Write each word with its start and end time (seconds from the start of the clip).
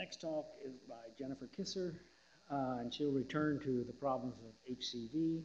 Next 0.00 0.22
talk 0.22 0.46
is 0.64 0.80
by 0.88 0.94
Jennifer 1.18 1.46
Kiser, 1.54 1.92
uh, 2.50 2.78
and 2.80 2.92
she'll 2.92 3.12
return 3.12 3.60
to 3.60 3.84
the 3.84 3.92
problems 3.92 4.34
of 4.46 4.74
HCV. 4.74 5.42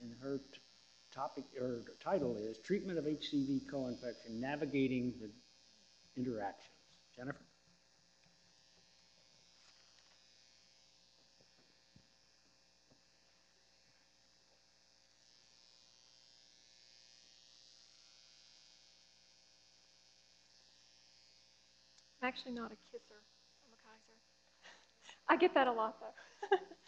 And 0.00 0.14
her 0.22 0.40
topic 1.14 1.44
or 1.60 1.82
title 2.02 2.34
is 2.38 2.56
Treatment 2.60 2.98
of 2.98 3.04
HCV 3.04 3.70
Co-infection: 3.70 4.40
Navigating 4.40 5.12
the 5.20 5.28
Interactions. 6.16 6.72
Jennifer? 7.14 7.36
I'm 22.22 22.28
actually 22.28 22.52
not 22.52 22.72
a 22.72 22.76
kisser. 22.90 23.20
I 25.28 25.36
get 25.36 25.54
that 25.54 25.66
a 25.66 25.72
lot 25.72 25.96
though. 26.00 26.56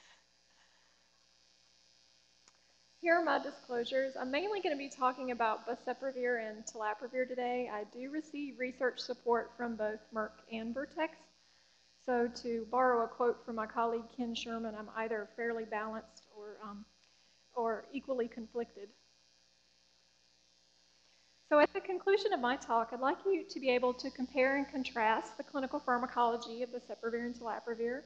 Here 3.02 3.14
are 3.14 3.24
my 3.24 3.42
disclosures. 3.42 4.14
I'm 4.18 4.30
mainly 4.30 4.60
going 4.60 4.74
to 4.74 4.78
be 4.78 4.90
talking 4.90 5.30
about 5.30 5.66
boceprevir 5.66 6.46
and 6.46 6.64
telaprevir 6.66 7.26
today. 7.26 7.70
I 7.72 7.84
do 7.96 8.10
receive 8.10 8.58
research 8.58 9.00
support 9.00 9.52
from 9.56 9.76
both 9.76 10.00
Merck 10.14 10.32
and 10.52 10.74
Vertex. 10.74 11.16
So 12.04 12.28
to 12.42 12.66
borrow 12.70 13.04
a 13.04 13.08
quote 13.08 13.44
from 13.44 13.56
my 13.56 13.66
colleague 13.66 14.04
Ken 14.16 14.34
Sherman, 14.34 14.74
I'm 14.78 14.90
either 14.96 15.28
fairly 15.36 15.64
balanced 15.64 16.24
or, 16.36 16.56
um, 16.62 16.84
or 17.54 17.84
equally 17.92 18.28
conflicted. 18.28 18.88
So 21.48 21.58
at 21.58 21.72
the 21.72 21.80
conclusion 21.80 22.32
of 22.32 22.40
my 22.40 22.56
talk, 22.56 22.90
I'd 22.92 23.00
like 23.00 23.18
you 23.26 23.44
to 23.48 23.60
be 23.60 23.70
able 23.70 23.92
to 23.94 24.10
compare 24.10 24.56
and 24.56 24.68
contrast 24.68 25.36
the 25.36 25.42
clinical 25.42 25.80
pharmacology 25.80 26.62
of 26.62 26.70
boceprevir 26.70 27.24
and 27.24 27.34
telaprevir, 27.34 28.02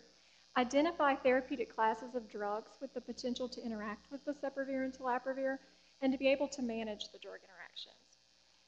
identify 0.56 1.14
therapeutic 1.14 1.74
classes 1.74 2.14
of 2.14 2.30
drugs 2.30 2.72
with 2.80 2.94
the 2.94 3.00
potential 3.00 3.48
to 3.48 3.64
interact 3.64 4.10
with 4.10 4.24
boceprevir 4.24 4.84
and 4.84 4.92
telaprevir, 4.92 5.58
and 6.00 6.12
to 6.12 6.18
be 6.18 6.28
able 6.28 6.48
to 6.48 6.62
manage 6.62 7.10
the 7.12 7.18
drug 7.18 7.38
interactions. 7.42 8.18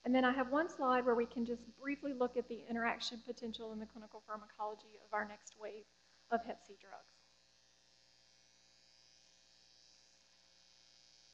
And 0.04 0.14
then 0.14 0.24
I 0.24 0.32
have 0.32 0.50
one 0.50 0.68
slide 0.68 1.04
where 1.04 1.14
we 1.14 1.26
can 1.26 1.44
just 1.44 1.62
briefly 1.80 2.12
look 2.12 2.36
at 2.36 2.48
the 2.48 2.62
interaction 2.70 3.20
potential 3.26 3.72
in 3.72 3.80
the 3.80 3.86
clinical 3.86 4.22
pharmacology 4.26 5.00
of 5.04 5.12
our 5.12 5.26
next 5.26 5.54
wave 5.60 5.84
of 6.30 6.44
Hep 6.46 6.60
C 6.66 6.74
drugs. 6.80 7.16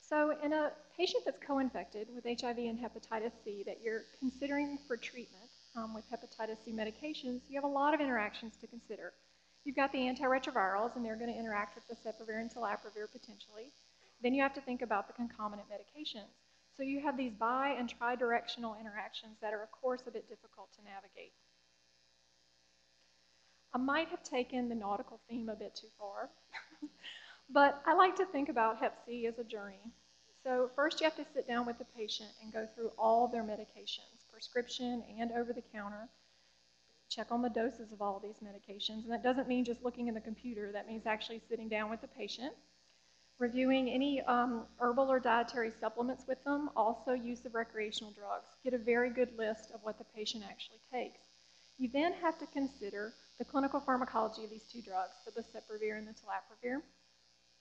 So 0.00 0.34
in 0.42 0.52
a 0.52 0.72
patient 0.96 1.24
that's 1.24 1.38
co-infected 1.46 2.08
with 2.14 2.24
HIV 2.24 2.58
and 2.58 2.78
hepatitis 2.78 3.32
C 3.44 3.62
that 3.66 3.78
you're 3.82 4.02
considering 4.18 4.78
for 4.86 4.96
treatment 4.96 5.50
um, 5.76 5.94
with 5.94 6.04
hepatitis 6.10 6.58
C 6.64 6.72
medications, 6.72 7.40
you 7.48 7.54
have 7.54 7.64
a 7.64 7.74
lot 7.74 7.94
of 7.94 8.00
interactions 8.00 8.56
to 8.60 8.66
consider. 8.66 9.12
You've 9.64 9.76
got 9.76 9.92
the 9.92 9.98
antiretrovirals, 9.98 10.96
and 10.96 11.04
they're 11.04 11.16
going 11.16 11.32
to 11.32 11.38
interact 11.38 11.76
with 11.76 11.86
the 11.86 11.94
boceprevir 11.94 12.40
and 12.40 12.50
telaprevir 12.52 13.10
potentially. 13.10 13.72
Then 14.22 14.34
you 14.34 14.42
have 14.42 14.54
to 14.54 14.60
think 14.60 14.82
about 14.82 15.06
the 15.06 15.12
concomitant 15.12 15.68
medications. 15.68 16.30
So 16.76 16.82
you 16.82 17.00
have 17.00 17.16
these 17.16 17.32
bi 17.32 17.74
and 17.78 17.88
tri-directional 17.88 18.76
interactions 18.80 19.36
that 19.40 19.52
are, 19.52 19.62
of 19.62 19.70
course, 19.70 20.02
a 20.06 20.10
bit 20.10 20.28
difficult 20.28 20.68
to 20.74 20.84
navigate. 20.84 21.32
I 23.74 23.78
might 23.78 24.08
have 24.08 24.22
taken 24.22 24.68
the 24.68 24.74
nautical 24.74 25.20
theme 25.28 25.48
a 25.48 25.54
bit 25.54 25.74
too 25.74 25.88
far, 25.98 26.28
but 27.50 27.82
I 27.86 27.94
like 27.94 28.16
to 28.16 28.26
think 28.26 28.48
about 28.48 28.78
Hep 28.78 28.98
C 29.06 29.26
as 29.26 29.38
a 29.38 29.44
journey. 29.44 29.92
So 30.44 30.70
first 30.74 31.00
you 31.00 31.04
have 31.04 31.16
to 31.16 31.24
sit 31.32 31.46
down 31.46 31.66
with 31.66 31.78
the 31.78 31.86
patient 31.96 32.30
and 32.42 32.52
go 32.52 32.66
through 32.74 32.90
all 32.98 33.28
their 33.28 33.44
medications, 33.44 34.26
prescription 34.30 35.02
and 35.18 35.30
over 35.32 35.52
the 35.52 35.62
counter. 35.72 36.08
Check 37.14 37.26
on 37.30 37.42
the 37.42 37.50
doses 37.50 37.92
of 37.92 38.00
all 38.00 38.22
these 38.22 38.40
medications. 38.42 39.02
And 39.02 39.12
that 39.12 39.22
doesn't 39.22 39.46
mean 39.46 39.64
just 39.64 39.84
looking 39.84 40.08
in 40.08 40.14
the 40.14 40.20
computer. 40.20 40.72
That 40.72 40.86
means 40.86 41.04
actually 41.06 41.42
sitting 41.48 41.68
down 41.68 41.90
with 41.90 42.00
the 42.00 42.08
patient, 42.08 42.54
reviewing 43.38 43.90
any 43.90 44.22
um, 44.22 44.64
herbal 44.78 45.10
or 45.12 45.20
dietary 45.20 45.72
supplements 45.78 46.24
with 46.26 46.42
them, 46.44 46.70
also 46.74 47.12
use 47.12 47.44
of 47.44 47.54
recreational 47.54 48.12
drugs. 48.12 48.46
Get 48.64 48.72
a 48.72 48.78
very 48.78 49.10
good 49.10 49.36
list 49.36 49.72
of 49.74 49.80
what 49.82 49.98
the 49.98 50.04
patient 50.16 50.44
actually 50.48 50.80
takes. 50.90 51.20
You 51.76 51.90
then 51.92 52.14
have 52.22 52.38
to 52.38 52.46
consider 52.46 53.12
the 53.38 53.44
clinical 53.44 53.80
pharmacology 53.80 54.44
of 54.44 54.50
these 54.50 54.64
two 54.72 54.80
drugs, 54.80 55.12
the 55.26 55.32
boceprevir 55.32 55.98
and 55.98 56.06
the 56.06 56.12
telaprevir 56.12 56.80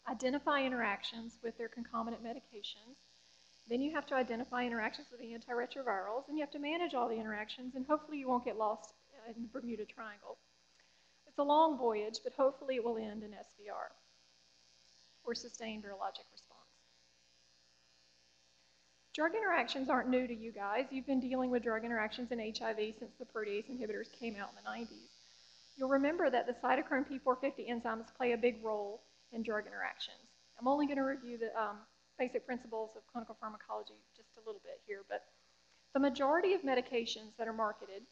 identify 0.10 0.64
interactions 0.64 1.40
with 1.44 1.58
their 1.58 1.68
concomitant 1.68 2.24
medications. 2.24 2.96
Then 3.70 3.82
you 3.82 3.94
have 3.94 4.06
to 4.08 4.16
identify 4.16 4.66
interactions 4.66 5.08
with 5.12 5.20
the 5.20 5.28
antiretrovirals, 5.28 6.28
and 6.28 6.38
you 6.38 6.44
have 6.44 6.52
to 6.52 6.60
manage 6.60 6.94
all 6.94 7.08
the 7.08 7.20
interactions, 7.20 7.76
and 7.76 7.86
hopefully 7.86 8.18
you 8.18 8.28
won't 8.28 8.46
get 8.46 8.58
lost 8.58 8.94
in 9.36 9.44
the 9.44 9.50
Bermuda 9.50 9.86
Triangle. 9.86 10.38
It's 11.28 11.40
a 11.40 11.44
long 11.44 11.78
voyage, 11.78 12.20
but 12.24 12.34
hopefully 12.34 12.76
it 12.76 12.84
will 12.84 12.98
end 12.98 13.24
in 13.24 13.32
SVR, 13.32 13.92
or 15.24 15.36
sustained 15.36 15.84
virologic 15.84 16.28
response. 16.32 16.62
Drug 19.14 19.36
interactions 19.36 19.90
aren't 19.90 20.10
new 20.10 20.26
to 20.26 20.34
you 20.34 20.52
guys. 20.52 20.86
You've 20.90 21.06
been 21.06 21.20
dealing 21.20 21.52
with 21.52 21.64
drug 21.64 21.84
interactions 21.84 22.32
in 22.32 22.40
HIV 22.40 22.96
since 22.98 23.12
the 23.20 23.26
protease 23.26 23.70
inhibitors 23.70 24.12
came 24.18 24.36
out 24.36 24.50
in 24.50 24.64
the 24.64 24.70
90s. 24.70 25.10
You'll 25.78 25.90
remember 25.90 26.30
that 26.30 26.48
the 26.48 26.54
cytochrome 26.54 27.06
P450 27.10 27.70
enzymes 27.70 28.14
play 28.16 28.32
a 28.32 28.38
big 28.38 28.64
role 28.64 29.02
in 29.32 29.44
drug 29.44 29.68
interactions. 29.68 30.18
I'm 30.60 30.68
only 30.68 30.86
going 30.86 30.98
to 30.98 31.04
review 31.04 31.38
the 31.38 31.52
um, 31.60 31.78
basic 32.20 32.46
principles 32.46 32.92
of 32.96 33.02
clinical 33.12 33.36
pharmacology 33.40 33.96
just 34.16 34.30
a 34.38 34.46
little 34.46 34.62
bit 34.64 34.80
here, 34.86 35.02
but 35.10 35.26
the 35.94 36.00
majority 36.00 36.54
of 36.54 36.62
medications 36.62 37.36
that 37.38 37.48
are 37.48 37.54
marketed 37.54 38.04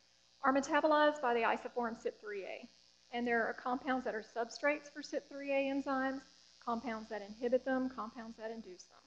are 0.44 0.54
metabolized 0.54 1.22
by 1.22 1.34
the 1.34 1.42
isoform 1.42 2.02
CYP3A, 2.02 2.68
and 3.12 3.28
there 3.28 3.46
are 3.46 3.54
compounds 3.54 4.06
that 4.06 4.16
are 4.16 4.24
substrates 4.24 4.92
for 4.92 5.02
CYP3A 5.02 5.72
enzymes, 5.72 6.22
compounds 6.64 7.10
that 7.10 7.22
inhibit 7.22 7.66
them, 7.66 7.90
compounds 7.90 8.38
that 8.38 8.52
induce 8.52 8.84
them. 8.84 9.00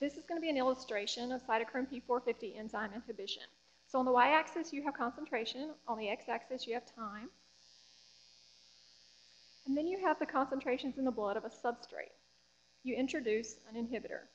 This 0.00 0.16
is 0.16 0.26
going 0.26 0.38
to 0.38 0.42
be 0.42 0.50
an 0.50 0.56
illustration 0.56 1.32
of 1.32 1.42
cytochrome 1.46 1.86
P450 1.90 2.58
enzyme 2.58 2.90
inhibition. 2.94 3.44
So 3.86 3.98
on 3.98 4.04
the 4.04 4.12
y-axis, 4.12 4.72
you 4.72 4.82
have 4.82 4.94
concentration. 4.94 5.70
On 5.88 5.96
the 5.96 6.08
x-axis, 6.08 6.66
you 6.66 6.74
have 6.74 6.84
time. 6.94 7.30
And 9.66 9.76
then 9.76 9.86
you 9.86 9.98
have 10.04 10.18
the 10.18 10.26
concentrations 10.26 10.98
in 10.98 11.04
the 11.04 11.10
blood 11.10 11.36
of 11.36 11.44
a 11.44 11.48
substrate. 11.48 12.12
You 12.82 12.96
introduce 12.96 13.56
an 13.68 13.82
inhibitor. 13.82 14.26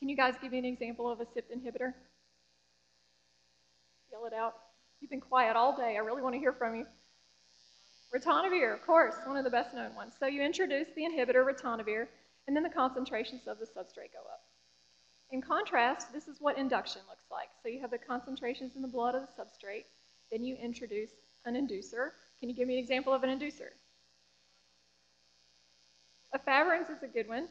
Can 0.00 0.08
you 0.08 0.16
guys 0.16 0.34
give 0.40 0.52
me 0.52 0.58
an 0.58 0.64
example 0.64 1.10
of 1.10 1.20
a 1.20 1.26
CYP 1.26 1.44
inhibitor? 1.54 1.92
Yell 4.12 4.26
it 4.26 4.32
out. 4.32 4.54
You've 5.00 5.10
been 5.10 5.20
quiet 5.20 5.56
all 5.56 5.76
day. 5.76 5.96
I 5.96 6.00
really 6.00 6.22
want 6.22 6.34
to 6.34 6.38
hear 6.38 6.52
from 6.52 6.74
you. 6.74 6.86
Ritonavir, 8.14 8.74
of 8.74 8.84
course, 8.84 9.14
one 9.24 9.36
of 9.36 9.44
the 9.44 9.50
best 9.50 9.74
known 9.74 9.94
ones. 9.94 10.14
So 10.18 10.26
you 10.26 10.42
introduce 10.42 10.88
the 10.96 11.02
inhibitor 11.02 11.46
ritonavir, 11.46 12.06
and 12.46 12.56
then 12.56 12.64
the 12.64 12.70
concentrations 12.70 13.46
of 13.46 13.58
the 13.58 13.66
substrate 13.66 14.12
go 14.12 14.20
up. 14.30 14.42
In 15.30 15.40
contrast, 15.40 16.12
this 16.12 16.26
is 16.26 16.40
what 16.40 16.58
induction 16.58 17.02
looks 17.08 17.26
like. 17.30 17.48
So 17.62 17.68
you 17.68 17.80
have 17.80 17.92
the 17.92 17.98
concentrations 17.98 18.74
in 18.74 18.82
the 18.82 18.88
blood 18.88 19.14
of 19.14 19.22
the 19.22 19.42
substrate, 19.42 19.84
then 20.32 20.44
you 20.44 20.56
introduce 20.56 21.10
an 21.44 21.54
inducer. 21.54 22.10
Can 22.40 22.48
you 22.48 22.56
give 22.56 22.66
me 22.66 22.74
an 22.74 22.80
example 22.80 23.12
of 23.12 23.22
an 23.22 23.30
inducer? 23.30 23.70
Efavirenz 26.34 26.90
is 26.90 27.02
a 27.02 27.08
good 27.08 27.28
one. 27.28 27.46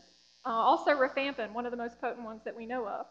Uh, 0.46 0.50
also 0.50 0.92
rifampin, 0.92 1.54
one 1.54 1.66
of 1.66 1.72
the 1.72 1.78
most 1.78 2.00
potent 2.02 2.26
ones 2.26 2.42
that 2.44 2.56
we 2.56 2.66
know 2.66 2.86
of. 2.86 3.06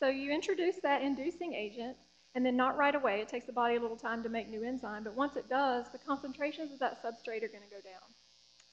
So 0.00 0.08
you 0.08 0.32
introduce 0.32 0.76
that 0.82 1.02
inducing 1.02 1.54
agent, 1.54 1.96
and 2.34 2.44
then 2.44 2.56
not 2.56 2.76
right 2.76 2.94
away. 2.94 3.20
It 3.20 3.28
takes 3.28 3.46
the 3.46 3.52
body 3.52 3.76
a 3.76 3.80
little 3.80 3.96
time 3.96 4.22
to 4.22 4.28
make 4.28 4.48
new 4.48 4.62
enzyme, 4.62 5.04
but 5.04 5.14
once 5.14 5.36
it 5.36 5.48
does, 5.48 5.86
the 5.90 5.98
concentrations 5.98 6.72
of 6.72 6.78
that 6.80 7.02
substrate 7.02 7.42
are 7.42 7.48
going 7.48 7.64
to 7.64 7.70
go 7.70 7.80
down. 7.82 8.02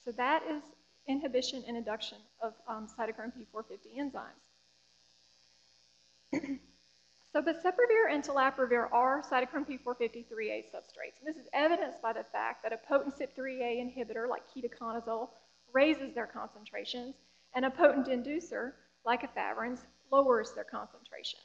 So 0.03 0.11
that 0.13 0.43
is 0.49 0.61
inhibition 1.07 1.63
and 1.67 1.77
induction 1.77 2.17
of 2.41 2.53
um, 2.67 2.87
cytochrome 2.87 3.31
P450 3.33 3.97
enzymes. 3.99 4.43
so 7.33 7.41
boceprevir 7.41 8.11
and 8.11 8.23
telaprevir 8.23 8.91
are 8.91 9.23
cytochrome 9.23 9.67
P450-3A 9.67 10.65
substrates. 10.65 11.19
And 11.19 11.27
this 11.27 11.37
is 11.37 11.47
evidenced 11.53 12.01
by 12.01 12.13
the 12.13 12.23
fact 12.31 12.63
that 12.63 12.73
a 12.73 12.77
potent 12.77 13.15
CYP3A 13.17 13.79
inhibitor 13.79 14.27
like 14.29 14.43
ketoconazole 14.53 15.29
raises 15.73 16.13
their 16.13 16.27
concentrations, 16.27 17.15
and 17.53 17.65
a 17.65 17.69
potent 17.69 18.07
inducer, 18.07 18.73
like 19.05 19.23
efavirenz, 19.23 19.79
lowers 20.11 20.53
their 20.53 20.63
concentrations. 20.63 21.43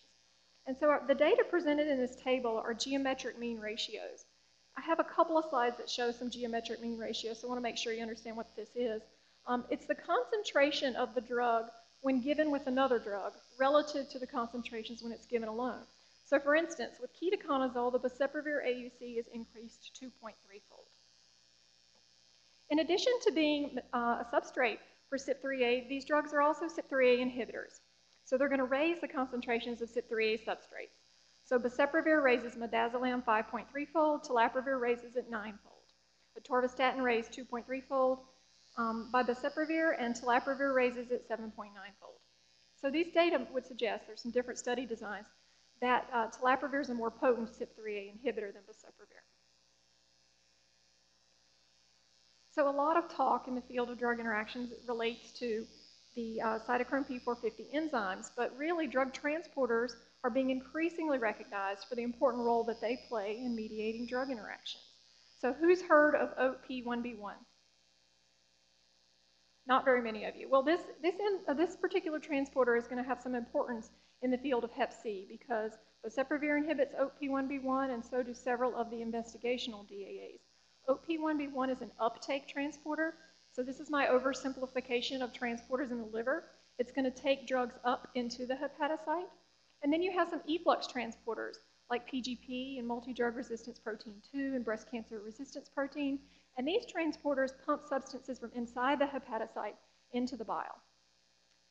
And 0.70 0.78
so 0.78 1.00
the 1.08 1.17
data 1.17 1.43
presented 1.50 1.88
in 1.88 1.99
this 1.99 2.14
table 2.14 2.56
are 2.64 2.72
geometric 2.72 3.37
mean 3.37 3.58
ratios. 3.58 4.25
I 4.76 4.81
have 4.82 5.00
a 5.00 5.05
couple 5.05 5.37
of 5.37 5.46
slides 5.50 5.76
that 5.78 5.90
show 5.90 6.12
some 6.12 6.31
geometric 6.31 6.81
mean 6.81 6.96
ratios, 6.96 7.40
so 7.40 7.49
I 7.49 7.50
want 7.50 7.58
to 7.58 7.62
make 7.62 7.76
sure 7.76 7.93
you 7.93 8.02
understand 8.02 8.37
what 8.37 8.55
this 8.55 8.69
is. 8.76 9.02
Um, 9.49 9.64
it's 9.69 9.87
the 9.87 9.96
concentration 9.96 10.94
of 10.94 11.12
the 11.17 11.22
drug 11.22 11.64
when 12.02 12.20
given 12.20 12.52
with 12.52 12.69
another 12.69 13.00
drug 13.00 13.32
relative 13.58 14.08
to 14.11 14.20
the 14.20 14.28
concentrations 14.28 15.02
when 15.02 15.11
it's 15.11 15.26
given 15.26 15.49
alone. 15.49 15.82
So 16.25 16.38
for 16.38 16.55
instance, 16.55 16.99
with 17.00 17.11
ketoconazole, 17.20 17.90
the 17.90 17.99
boceprevir 17.99 18.64
AUC 18.64 19.19
is 19.19 19.26
increased 19.34 19.90
2.3-fold. 20.00 20.87
In 22.70 22.78
addition 22.78 23.12
to 23.25 23.32
being 23.32 23.81
uh, 23.93 24.23
a 24.23 24.26
substrate 24.32 24.78
for 25.08 25.19
CYP3A, 25.19 25.88
these 25.88 26.05
drugs 26.05 26.32
are 26.32 26.43
also 26.43 26.66
CYP3A 26.66 27.19
inhibitors. 27.19 27.81
So 28.31 28.38
they're 28.38 28.49
going 28.49 28.61
to 28.61 28.65
raise 28.65 29.00
the 29.00 29.09
concentrations 29.09 29.82
of 29.82 29.91
CYP3A 29.91 30.44
substrates. 30.44 30.94
So 31.43 31.59
boceprevir 31.59 32.23
raises 32.23 32.55
midazolam 32.55 33.25
5.3-fold, 33.25 34.23
telaprevir 34.23 34.81
raises 34.81 35.17
it 35.17 35.29
9-fold. 35.29 35.82
Atorvastatin 36.41 37.03
raised 37.03 37.32
2.3-fold 37.32 38.21
um, 38.79 39.11
by 39.12 39.25
boceprevir, 39.25 39.97
and 39.99 40.15
telaprevir 40.15 40.73
raises 40.73 41.11
it 41.11 41.29
7.9-fold. 41.29 42.21
So 42.81 42.88
these 42.88 43.12
data 43.12 43.44
would 43.53 43.67
suggest, 43.67 44.05
there's 44.06 44.23
some 44.23 44.31
different 44.31 44.61
study 44.61 44.87
designs, 44.87 45.26
that 45.81 46.06
uh, 46.15 46.29
telaprevir 46.29 46.83
is 46.83 46.91
a 46.91 46.94
more 46.94 47.11
potent 47.11 47.49
CYP3A 47.49 48.12
inhibitor 48.12 48.53
than 48.53 48.62
boceprevir. 48.62 49.25
So 52.53 52.69
a 52.69 52.71
lot 52.71 52.97
of 52.97 53.09
talk 53.09 53.49
in 53.49 53.56
the 53.56 53.62
field 53.62 53.91
of 53.91 53.99
drug 53.99 54.21
interactions 54.21 54.73
relates 54.87 55.33
to 55.41 55.67
the 56.15 56.41
uh, 56.41 56.59
cytochrome 56.59 57.07
P450 57.09 57.75
enzymes, 57.75 58.31
but 58.37 58.57
really 58.57 58.87
drug 58.87 59.12
transporters 59.12 59.93
are 60.25 60.31
being 60.31 60.51
increasingly 60.51 61.19
recognized 61.19 61.87
for 61.89 61.95
the 61.95 62.03
important 62.03 62.45
role 62.45 62.65
that 62.65 62.81
they 62.81 62.99
play 63.09 63.39
in 63.43 63.55
mediating 63.55 64.07
drug 64.07 64.31
interactions. 64.31 64.85
So 65.41 65.53
who's 65.53 65.81
heard 65.83 66.15
of 66.15 66.37
OATP1B1? 66.37 67.35
Not 69.67 69.85
very 69.85 70.03
many 70.03 70.25
of 70.25 70.37
you. 70.37 70.49
Well, 70.51 70.62
this, 70.62 70.81
this, 71.03 71.15
in, 71.15 71.39
uh, 71.49 71.55
this 71.55 71.77
particular 71.77 72.19
transporter 72.19 72.77
is 72.77 72.87
going 72.87 73.03
to 73.03 73.09
have 73.09 73.21
some 73.23 73.35
importance 73.35 73.91
in 74.23 74.31
the 74.31 74.39
field 74.39 74.65
of 74.65 74.73
Hep 74.73 74.93
C 74.93 75.27
because 75.31 75.73
boceprevir 76.05 76.59
inhibits 76.59 76.95
OATP1B1 76.95 77.95
and 77.95 78.05
so 78.05 78.23
do 78.23 78.35
several 78.35 78.75
of 78.75 78.91
the 78.91 78.97
investigational 78.97 79.89
DAAs. 79.89 80.41
OATP1B1 80.89 81.71
is 81.71 81.81
an 81.83 81.91
uptake 82.01 82.49
transporter, 82.49 83.15
so 83.52 83.62
this 83.62 83.81
is 83.81 83.91
my 83.91 84.06
oversimplification 84.06 85.23
of 85.23 85.32
transporters 85.32 85.91
in 85.91 85.99
the 85.99 86.08
liver. 86.12 86.44
It's 86.79 86.93
going 86.93 87.05
to 87.05 87.11
take 87.11 87.47
drugs 87.47 87.75
up 87.85 88.08
into 88.14 88.47
the 88.47 88.55
hepatocyte. 88.55 89.29
And 89.82 89.93
then 89.93 90.02
you 90.02 90.12
have 90.12 90.29
some 90.29 90.43
efflux 90.49 90.87
transporters 90.87 91.56
like 91.91 92.11
PGP 92.11 92.79
and 92.79 92.87
multi-drug 92.87 93.35
resistance 93.35 93.79
protein 93.79 94.14
2 94.32 94.52
and 94.55 94.64
breast 94.64 94.91
cancer 94.91 95.20
resistance 95.20 95.69
protein. 95.69 96.20
And 96.56 96.67
these 96.67 96.85
transporters 96.87 97.50
pump 97.67 97.82
substances 97.88 98.38
from 98.38 98.52
inside 98.55 99.00
the 99.00 99.06
hepatocyte 99.06 99.75
into 100.12 100.37
the 100.37 100.44
bile. 100.44 100.81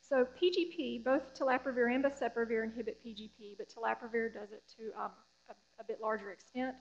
So 0.02 0.26
PGP, 0.42 1.04
both 1.04 1.34
telaprevir 1.38 1.94
and 1.94 2.04
boceprevir 2.04 2.64
inhibit 2.64 2.98
PGP, 3.04 3.56
but 3.56 3.68
telaprevir 3.68 4.34
does 4.34 4.50
it 4.52 4.62
to 4.76 5.00
um, 5.00 5.12
a, 5.48 5.54
a 5.80 5.84
bit 5.84 6.00
larger 6.02 6.32
extent. 6.32 6.74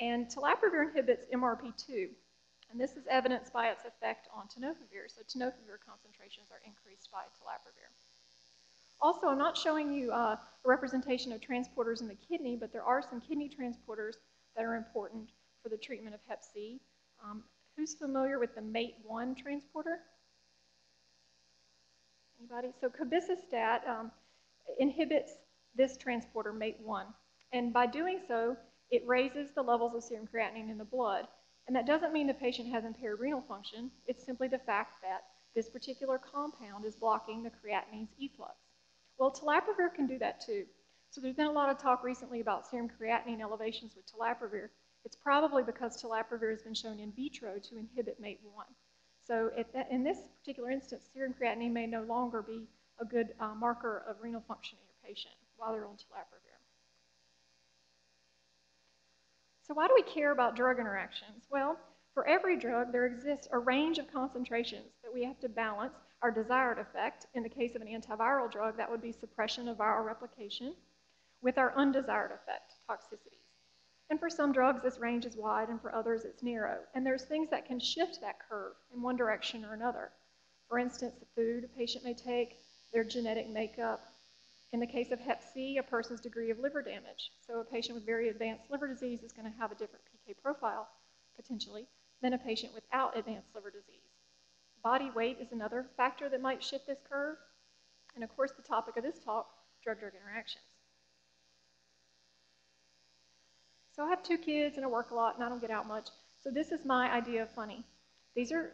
And 0.00 0.26
telaprevir 0.26 0.88
inhibits 0.88 1.26
MRP2, 1.34 2.10
and 2.70 2.80
this 2.80 2.92
is 2.96 3.04
evidenced 3.10 3.52
by 3.52 3.68
its 3.68 3.84
effect 3.84 4.28
on 4.34 4.46
tenofovir. 4.46 5.08
So 5.08 5.22
tenofovir 5.22 5.78
concentrations 5.84 6.48
are 6.50 6.60
increased 6.64 7.10
by 7.10 7.22
telaprevir. 7.38 7.90
Also, 9.00 9.28
I'm 9.28 9.38
not 9.38 9.56
showing 9.56 9.92
you 9.92 10.12
uh, 10.12 10.36
a 10.36 10.68
representation 10.68 11.32
of 11.32 11.40
transporters 11.40 12.00
in 12.00 12.08
the 12.08 12.16
kidney, 12.16 12.56
but 12.56 12.72
there 12.72 12.84
are 12.84 13.02
some 13.02 13.20
kidney 13.20 13.48
transporters 13.48 14.16
that 14.56 14.64
are 14.64 14.76
important 14.76 15.30
for 15.62 15.70
the 15.70 15.76
treatment 15.76 16.14
of 16.14 16.20
hep 16.28 16.44
C. 16.44 16.80
Um, 17.24 17.42
who's 17.76 17.94
familiar 17.94 18.38
with 18.38 18.54
the 18.54 18.60
MATE1 18.60 19.36
transporter? 19.36 20.00
Anybody? 22.38 22.72
So 22.80 22.88
cobicistat 22.88 23.88
um, 23.88 24.10
inhibits 24.78 25.32
this 25.74 25.96
transporter, 25.96 26.52
MATE1. 26.52 27.04
And 27.52 27.72
by 27.72 27.86
doing 27.86 28.20
so, 28.28 28.56
it 28.90 29.02
raises 29.06 29.50
the 29.52 29.62
levels 29.62 29.94
of 29.94 30.02
serum 30.02 30.28
creatinine 30.32 30.70
in 30.70 30.78
the 30.78 30.84
blood. 30.84 31.26
And 31.66 31.76
that 31.76 31.86
doesn't 31.86 32.12
mean 32.12 32.26
the 32.26 32.34
patient 32.34 32.68
has 32.68 32.84
impaired 32.84 33.20
renal 33.20 33.42
function. 33.42 33.90
It's 34.06 34.24
simply 34.24 34.48
the 34.48 34.58
fact 34.58 35.02
that 35.02 35.24
this 35.54 35.68
particular 35.68 36.18
compound 36.18 36.84
is 36.84 36.96
blocking 36.96 37.42
the 37.42 37.50
creatinine's 37.50 38.12
efflux. 38.20 38.56
Well, 39.18 39.32
telaprevir 39.32 39.94
can 39.94 40.06
do 40.06 40.18
that 40.18 40.40
too. 40.40 40.64
So 41.10 41.20
there's 41.20 41.34
been 41.34 41.46
a 41.46 41.52
lot 41.52 41.70
of 41.70 41.78
talk 41.78 42.04
recently 42.04 42.40
about 42.40 42.66
serum 42.66 42.88
creatinine 42.88 43.40
elevations 43.40 43.94
with 43.96 44.06
telaprevir. 44.06 44.68
It's 45.04 45.16
probably 45.16 45.62
because 45.62 46.00
telaprevir 46.00 46.50
has 46.50 46.62
been 46.62 46.74
shown 46.74 47.00
in 47.00 47.12
vitro 47.12 47.58
to 47.58 47.78
inhibit 47.78 48.20
MATE1. 48.22 48.66
So 49.24 49.50
in 49.90 50.02
this 50.02 50.18
particular 50.38 50.70
instance, 50.70 51.08
serum 51.12 51.34
creatinine 51.40 51.72
may 51.72 51.86
no 51.86 52.02
longer 52.02 52.42
be 52.42 52.68
a 53.00 53.04
good 53.04 53.34
uh, 53.40 53.54
marker 53.54 54.04
of 54.08 54.16
renal 54.20 54.42
function 54.46 54.78
in 54.80 54.86
your 54.86 55.14
patient 55.14 55.34
while 55.56 55.72
they're 55.72 55.86
on 55.86 55.96
telaprevir. 55.96 56.49
So 59.70 59.74
why 59.74 59.86
do 59.86 59.94
we 59.94 60.02
care 60.02 60.32
about 60.32 60.56
drug 60.56 60.80
interactions? 60.80 61.46
Well, 61.48 61.76
for 62.12 62.26
every 62.26 62.58
drug, 62.58 62.90
there 62.90 63.06
exists 63.06 63.46
a 63.52 63.58
range 63.60 63.98
of 63.98 64.12
concentrations 64.12 64.88
that 65.04 65.14
we 65.14 65.22
have 65.22 65.38
to 65.38 65.48
balance 65.48 65.94
our 66.22 66.32
desired 66.32 66.80
effect. 66.80 67.26
In 67.34 67.44
the 67.44 67.48
case 67.48 67.76
of 67.76 67.82
an 67.82 67.86
antiviral 67.86 68.50
drug, 68.50 68.76
that 68.76 68.90
would 68.90 69.00
be 69.00 69.12
suppression 69.12 69.68
of 69.68 69.76
viral 69.76 70.04
replication, 70.04 70.74
with 71.40 71.56
our 71.56 71.72
undesired 71.76 72.32
effect, 72.32 72.74
toxicities. 72.90 73.46
And 74.10 74.18
for 74.18 74.28
some 74.28 74.52
drugs, 74.52 74.82
this 74.82 74.98
range 74.98 75.24
is 75.24 75.36
wide, 75.36 75.68
and 75.68 75.80
for 75.80 75.94
others, 75.94 76.24
it's 76.24 76.42
narrow. 76.42 76.78
And 76.96 77.06
there's 77.06 77.26
things 77.26 77.48
that 77.50 77.66
can 77.66 77.78
shift 77.78 78.20
that 78.22 78.40
curve 78.48 78.72
in 78.92 79.00
one 79.00 79.14
direction 79.14 79.64
or 79.64 79.74
another. 79.74 80.10
For 80.68 80.80
instance, 80.80 81.14
the 81.20 81.40
food 81.40 81.62
a 81.62 81.68
patient 81.68 82.02
may 82.02 82.14
take, 82.14 82.56
their 82.92 83.04
genetic 83.04 83.48
makeup, 83.48 84.04
in 84.72 84.80
the 84.80 84.86
case 84.86 85.10
of 85.10 85.20
hep 85.20 85.42
C, 85.42 85.78
a 85.78 85.82
person's 85.82 86.20
degree 86.20 86.50
of 86.50 86.58
liver 86.58 86.82
damage. 86.82 87.32
So 87.46 87.60
a 87.60 87.64
patient 87.64 87.96
with 87.96 88.06
very 88.06 88.28
advanced 88.28 88.70
liver 88.70 88.86
disease 88.86 89.22
is 89.22 89.32
going 89.32 89.50
to 89.50 89.58
have 89.58 89.72
a 89.72 89.74
different 89.74 90.04
PK 90.04 90.34
profile, 90.40 90.88
potentially, 91.36 91.86
than 92.22 92.34
a 92.34 92.38
patient 92.38 92.72
without 92.74 93.16
advanced 93.16 93.48
liver 93.54 93.70
disease. 93.70 94.10
Body 94.82 95.10
weight 95.14 95.38
is 95.40 95.52
another 95.52 95.86
factor 95.96 96.28
that 96.28 96.40
might 96.40 96.62
shift 96.62 96.86
this 96.86 97.00
curve. 97.08 97.36
And 98.14 98.24
of 98.24 98.34
course, 98.34 98.52
the 98.56 98.62
topic 98.62 98.96
of 98.96 99.02
this 99.02 99.18
talk, 99.18 99.48
drug-drug 99.82 100.12
interactions. 100.14 100.64
So 103.92 104.04
I 104.04 104.08
have 104.08 104.22
two 104.22 104.38
kids 104.38 104.76
and 104.76 104.84
I 104.84 104.88
work 104.88 105.10
a 105.10 105.14
lot 105.14 105.34
and 105.34 105.44
I 105.44 105.48
don't 105.48 105.60
get 105.60 105.70
out 105.70 105.86
much. 105.86 106.08
So 106.42 106.50
this 106.50 106.72
is 106.72 106.84
my 106.84 107.12
idea 107.12 107.42
of 107.42 107.50
funny. 107.50 107.84
These 108.34 108.52
are, 108.52 108.72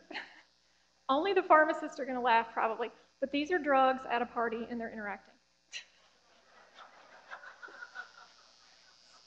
only 1.09 1.33
the 1.33 1.43
pharmacists 1.43 1.99
are 1.99 2.05
going 2.05 2.17
to 2.17 2.23
laugh 2.23 2.49
probably, 2.53 2.91
but 3.21 3.33
these 3.33 3.51
are 3.51 3.59
drugs 3.59 4.03
at 4.11 4.23
a 4.23 4.27
party 4.27 4.67
and 4.71 4.81
they're 4.81 4.93
interacting. 4.93 5.36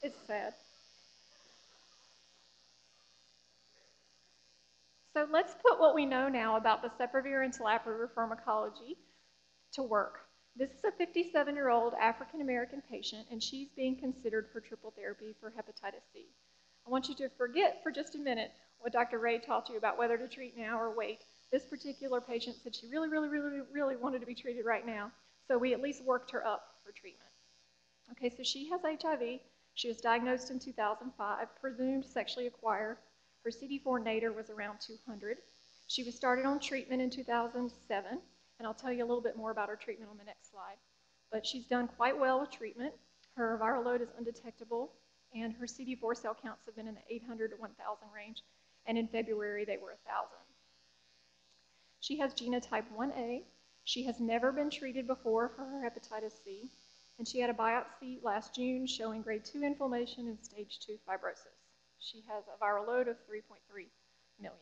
It's 0.02 0.18
sad. 0.26 0.54
So 5.12 5.26
let's 5.30 5.54
put 5.54 5.78
what 5.78 5.94
we 5.94 6.06
know 6.06 6.28
now 6.28 6.56
about 6.56 6.82
the 6.82 6.90
and 7.42 7.52
telaprevir 7.52 8.08
pharmacology 8.14 8.96
to 9.72 9.82
work. 9.82 10.20
This 10.56 10.70
is 10.70 10.84
a 10.84 10.90
57-year-old 10.90 11.94
African-American 12.00 12.82
patient, 12.90 13.26
and 13.30 13.42
she's 13.42 13.68
being 13.76 13.96
considered 13.96 14.48
for 14.52 14.60
triple 14.60 14.92
therapy 14.96 15.34
for 15.40 15.50
hepatitis 15.50 16.02
C. 16.12 16.26
I 16.86 16.90
want 16.90 17.08
you 17.08 17.14
to 17.16 17.28
forget 17.36 17.82
for 17.82 17.92
just 17.92 18.14
a 18.14 18.18
minute 18.18 18.52
what 18.78 18.92
Dr. 18.92 19.18
Ray 19.18 19.38
taught 19.38 19.68
you 19.68 19.76
about 19.76 19.98
whether 19.98 20.16
to 20.16 20.26
treat 20.26 20.56
now 20.56 20.80
or 20.80 20.94
wait. 20.94 21.20
This 21.52 21.64
particular 21.66 22.20
patient 22.20 22.56
said 22.62 22.74
she 22.74 22.88
really, 22.88 23.08
really, 23.08 23.28
really, 23.28 23.60
really 23.72 23.96
wanted 23.96 24.20
to 24.20 24.26
be 24.26 24.34
treated 24.34 24.64
right 24.64 24.86
now, 24.86 25.10
so 25.46 25.58
we 25.58 25.74
at 25.74 25.82
least 25.82 26.04
worked 26.04 26.30
her 26.30 26.46
up 26.46 26.76
for 26.84 26.92
treatment. 26.92 27.30
Okay, 28.12 28.30
so 28.34 28.42
she 28.42 28.70
has 28.70 28.80
HIV. 28.82 29.40
She 29.74 29.88
was 29.88 30.00
diagnosed 30.00 30.50
in 30.50 30.58
2005, 30.58 31.56
presumed 31.60 32.04
sexually 32.04 32.46
acquired. 32.46 32.98
Her 33.44 33.50
CD4 33.50 34.02
nadir 34.04 34.32
was 34.32 34.50
around 34.50 34.80
200. 34.80 35.38
She 35.86 36.02
was 36.02 36.14
started 36.14 36.44
on 36.44 36.60
treatment 36.60 37.00
in 37.00 37.10
2007, 37.10 38.20
and 38.58 38.66
I'll 38.66 38.74
tell 38.74 38.92
you 38.92 39.02
a 39.02 39.06
little 39.06 39.22
bit 39.22 39.36
more 39.36 39.50
about 39.50 39.68
her 39.68 39.76
treatment 39.76 40.10
on 40.10 40.18
the 40.18 40.24
next 40.24 40.50
slide. 40.50 40.76
But 41.32 41.46
she's 41.46 41.66
done 41.66 41.88
quite 41.88 42.18
well 42.18 42.40
with 42.40 42.50
treatment. 42.50 42.94
Her 43.36 43.58
viral 43.58 43.84
load 43.84 44.02
is 44.02 44.10
undetectable, 44.18 44.92
and 45.34 45.54
her 45.54 45.66
CD4 45.66 46.16
cell 46.16 46.34
counts 46.34 46.66
have 46.66 46.76
been 46.76 46.88
in 46.88 46.94
the 46.94 47.14
800 47.14 47.52
to 47.52 47.56
1,000 47.56 48.08
range, 48.14 48.42
and 48.86 48.98
in 48.98 49.08
February 49.08 49.64
they 49.64 49.78
were 49.78 49.96
1,000. 50.04 50.28
She 52.00 52.18
has 52.18 52.34
genotype 52.34 52.84
1A. 52.96 53.44
She 53.84 54.04
has 54.04 54.20
never 54.20 54.52
been 54.52 54.70
treated 54.70 55.06
before 55.06 55.48
for 55.48 55.64
her 55.64 55.82
hepatitis 55.82 56.42
C 56.44 56.70
and 57.20 57.28
she 57.28 57.38
had 57.38 57.50
a 57.50 57.52
biopsy 57.52 58.16
last 58.22 58.54
June 58.54 58.86
showing 58.86 59.20
grade 59.20 59.44
2 59.44 59.62
inflammation 59.62 60.26
and 60.26 60.42
stage 60.42 60.78
2 60.86 60.96
fibrosis. 61.06 61.52
She 61.98 62.24
has 62.26 62.44
a 62.48 62.64
viral 62.64 62.86
load 62.86 63.08
of 63.08 63.16
3.3 63.30 63.58
million. 64.40 64.58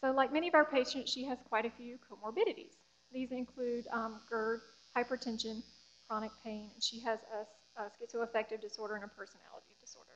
So 0.00 0.12
like 0.12 0.32
many 0.32 0.46
of 0.46 0.54
our 0.54 0.64
patients, 0.64 1.10
she 1.10 1.24
has 1.24 1.38
quite 1.48 1.66
a 1.66 1.70
few 1.70 1.98
comorbidities. 2.08 2.76
These 3.12 3.32
include 3.32 3.88
um, 3.92 4.20
GERD, 4.30 4.60
hypertension, 4.96 5.64
chronic 6.06 6.30
pain, 6.44 6.70
and 6.74 6.82
she 6.82 7.00
has 7.00 7.18
a, 7.34 7.82
a 7.82 7.86
schizoaffective 7.86 8.60
disorder 8.60 8.94
and 8.94 9.02
a 9.02 9.08
personality 9.08 9.74
disorder. 9.80 10.12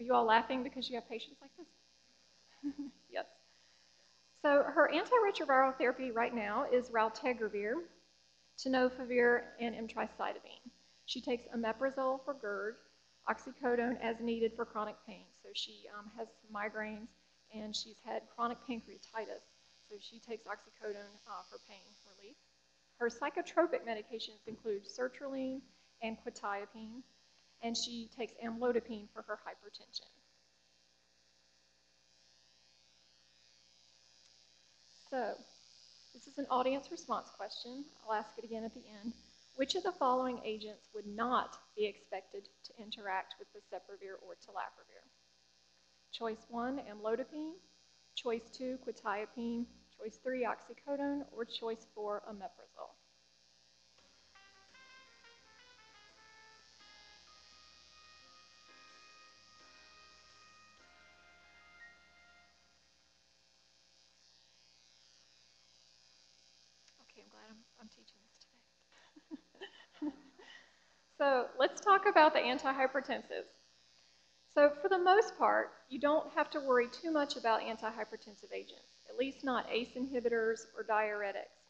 Are 0.00 0.02
you 0.02 0.12
all 0.12 0.24
laughing 0.24 0.64
because 0.64 0.90
you 0.90 0.96
have 0.96 1.08
patients 1.08 1.36
like 1.40 1.52
this? 1.56 2.72
yes. 3.12 3.26
So 4.42 4.62
her 4.62 4.90
antiretroviral 4.92 5.76
therapy 5.76 6.10
right 6.10 6.34
now 6.34 6.64
is 6.72 6.88
raltegravir, 6.88 7.74
tenofovir, 8.58 9.42
and 9.60 9.74
emtricitabine. 9.74 10.70
She 11.04 11.20
takes 11.20 11.44
omeprazole 11.54 12.24
for 12.24 12.34
GERD, 12.34 12.76
oxycodone 13.28 14.00
as 14.00 14.18
needed 14.20 14.52
for 14.56 14.64
chronic 14.64 14.96
pain. 15.06 15.24
So 15.42 15.50
she 15.54 15.84
um, 15.98 16.10
has 16.16 16.28
migraines 16.52 17.08
and 17.54 17.74
she's 17.76 17.98
had 18.04 18.22
chronic 18.34 18.58
pancreatitis. 18.68 19.44
So 19.90 19.96
she 19.98 20.20
takes 20.20 20.46
oxycodone 20.46 21.18
uh, 21.28 21.42
for 21.50 21.58
pain 21.68 21.82
relief. 22.16 22.36
Her 22.98 23.08
psychotropic 23.08 23.84
medications 23.86 24.46
include 24.46 24.82
sertraline 24.86 25.60
and 26.02 26.16
quetiapine, 26.24 27.02
and 27.62 27.76
she 27.76 28.08
takes 28.16 28.32
amlodipine 28.44 29.08
for 29.12 29.22
her 29.22 29.38
hypertension. 29.46 30.19
So, 35.10 35.34
this 36.14 36.28
is 36.28 36.38
an 36.38 36.46
audience 36.50 36.92
response 36.92 37.30
question. 37.36 37.84
I'll 38.06 38.14
ask 38.14 38.30
it 38.38 38.44
again 38.44 38.62
at 38.62 38.72
the 38.74 38.84
end. 39.02 39.12
Which 39.56 39.74
of 39.74 39.82
the 39.82 39.90
following 39.90 40.40
agents 40.44 40.88
would 40.94 41.06
not 41.06 41.58
be 41.76 41.84
expected 41.84 42.48
to 42.64 42.72
interact 42.80 43.34
with 43.40 43.48
the 43.52 43.58
boceprevir 43.58 44.22
or 44.22 44.34
telaprevir? 44.34 45.02
Choice 46.12 46.46
1, 46.48 46.82
amlodipine. 46.88 47.54
Choice 48.14 48.50
2, 48.52 48.78
quetiapine. 48.86 49.66
Choice 49.98 50.20
3, 50.22 50.46
oxycodone. 50.46 51.22
Or 51.32 51.44
choice 51.44 51.88
4, 51.92 52.22
omeprazole. 52.30 52.94
So 71.20 71.48
let's 71.58 71.82
talk 71.82 72.06
about 72.08 72.32
the 72.32 72.40
antihypertensives. 72.40 73.52
So 74.54 74.72
for 74.80 74.88
the 74.88 74.98
most 74.98 75.36
part, 75.36 75.70
you 75.90 76.00
don't 76.00 76.32
have 76.32 76.48
to 76.52 76.60
worry 76.60 76.88
too 76.88 77.10
much 77.10 77.36
about 77.36 77.60
antihypertensive 77.60 78.50
agents, 78.54 78.96
at 79.06 79.18
least 79.18 79.44
not 79.44 79.66
ACE 79.70 79.90
inhibitors 79.98 80.60
or 80.74 80.82
diuretics. 80.82 81.60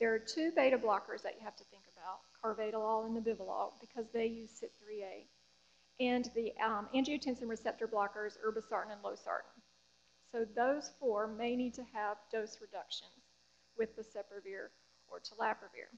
There 0.00 0.12
are 0.12 0.18
two 0.18 0.52
beta 0.54 0.76
blockers 0.76 1.22
that 1.22 1.36
you 1.38 1.44
have 1.44 1.56
to 1.56 1.64
think 1.70 1.84
about, 1.96 2.20
carvedilol 2.44 3.06
and 3.06 3.16
nebivolol, 3.16 3.72
because 3.80 4.04
they 4.12 4.26
use 4.26 4.50
CYP3A, 4.62 5.24
and 6.00 6.28
the 6.34 6.52
um, 6.62 6.86
angiotensin 6.94 7.48
receptor 7.48 7.88
blockers, 7.88 8.36
irbesartan 8.46 8.92
and 8.92 9.02
losartan. 9.02 9.56
So 10.30 10.44
those 10.54 10.90
four 11.00 11.26
may 11.26 11.56
need 11.56 11.72
to 11.72 11.84
have 11.94 12.18
dose 12.30 12.58
reductions 12.60 13.10
with 13.78 13.96
boceprevir 13.96 14.68
or 15.08 15.20
telaprevir. 15.20 15.88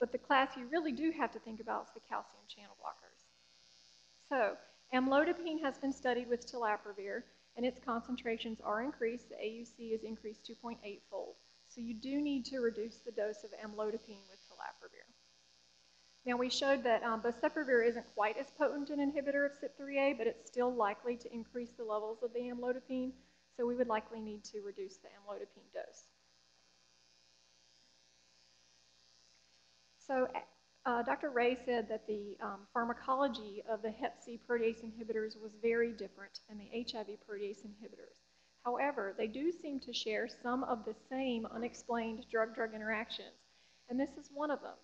But 0.00 0.12
the 0.12 0.18
class 0.18 0.56
you 0.56 0.66
really 0.66 0.92
do 0.92 1.10
have 1.10 1.32
to 1.32 1.38
think 1.40 1.60
about 1.60 1.84
is 1.84 1.94
the 1.94 2.08
calcium 2.08 2.44
channel 2.46 2.76
blockers. 2.80 3.18
So 4.28 4.56
amlodipine 4.94 5.60
has 5.62 5.78
been 5.78 5.92
studied 5.92 6.28
with 6.28 6.50
telaprevir, 6.50 7.22
and 7.56 7.66
its 7.66 7.80
concentrations 7.84 8.60
are 8.60 8.82
increased. 8.82 9.28
The 9.28 9.34
AUC 9.34 9.94
is 9.94 10.04
increased 10.04 10.48
2.8-fold. 10.48 11.34
So 11.68 11.80
you 11.80 11.94
do 11.94 12.20
need 12.20 12.44
to 12.46 12.60
reduce 12.60 12.98
the 12.98 13.12
dose 13.12 13.44
of 13.44 13.50
amlodipine 13.50 14.24
with 14.30 14.40
telaprevir. 14.48 15.06
Now 16.24 16.36
we 16.36 16.50
showed 16.50 16.84
that 16.84 17.02
um, 17.02 17.22
isn't 17.24 18.14
quite 18.14 18.36
as 18.36 18.50
potent 18.50 18.90
an 18.90 18.98
inhibitor 18.98 19.46
of 19.46 19.52
CYP3A, 19.60 20.18
but 20.18 20.26
it's 20.26 20.46
still 20.46 20.74
likely 20.74 21.16
to 21.16 21.32
increase 21.32 21.72
the 21.72 21.84
levels 21.84 22.22
of 22.22 22.32
the 22.32 22.40
amlodipine, 22.40 23.12
so 23.56 23.66
we 23.66 23.74
would 23.74 23.88
likely 23.88 24.20
need 24.20 24.44
to 24.44 24.60
reduce 24.60 24.98
the 24.98 25.08
amlodipine 25.08 25.72
dose. 25.72 26.07
So 30.08 30.26
uh, 30.86 31.02
Dr. 31.02 31.28
Ray 31.28 31.58
said 31.66 31.86
that 31.90 32.06
the 32.06 32.34
um, 32.40 32.60
pharmacology 32.72 33.62
of 33.68 33.82
the 33.82 33.90
hep 33.90 34.16
C 34.24 34.40
protease 34.48 34.82
inhibitors 34.82 35.38
was 35.38 35.52
very 35.60 35.92
different 35.92 36.40
than 36.48 36.56
the 36.56 36.84
HIV 36.90 37.18
protease 37.28 37.66
inhibitors. 37.66 38.16
However, 38.64 39.14
they 39.18 39.26
do 39.26 39.52
seem 39.52 39.80
to 39.80 39.92
share 39.92 40.26
some 40.42 40.64
of 40.64 40.86
the 40.86 40.94
same 41.10 41.46
unexplained 41.46 42.24
drug-drug 42.30 42.74
interactions, 42.74 43.36
and 43.90 44.00
this 44.00 44.16
is 44.18 44.30
one 44.32 44.50
of 44.50 44.62
them. 44.62 44.76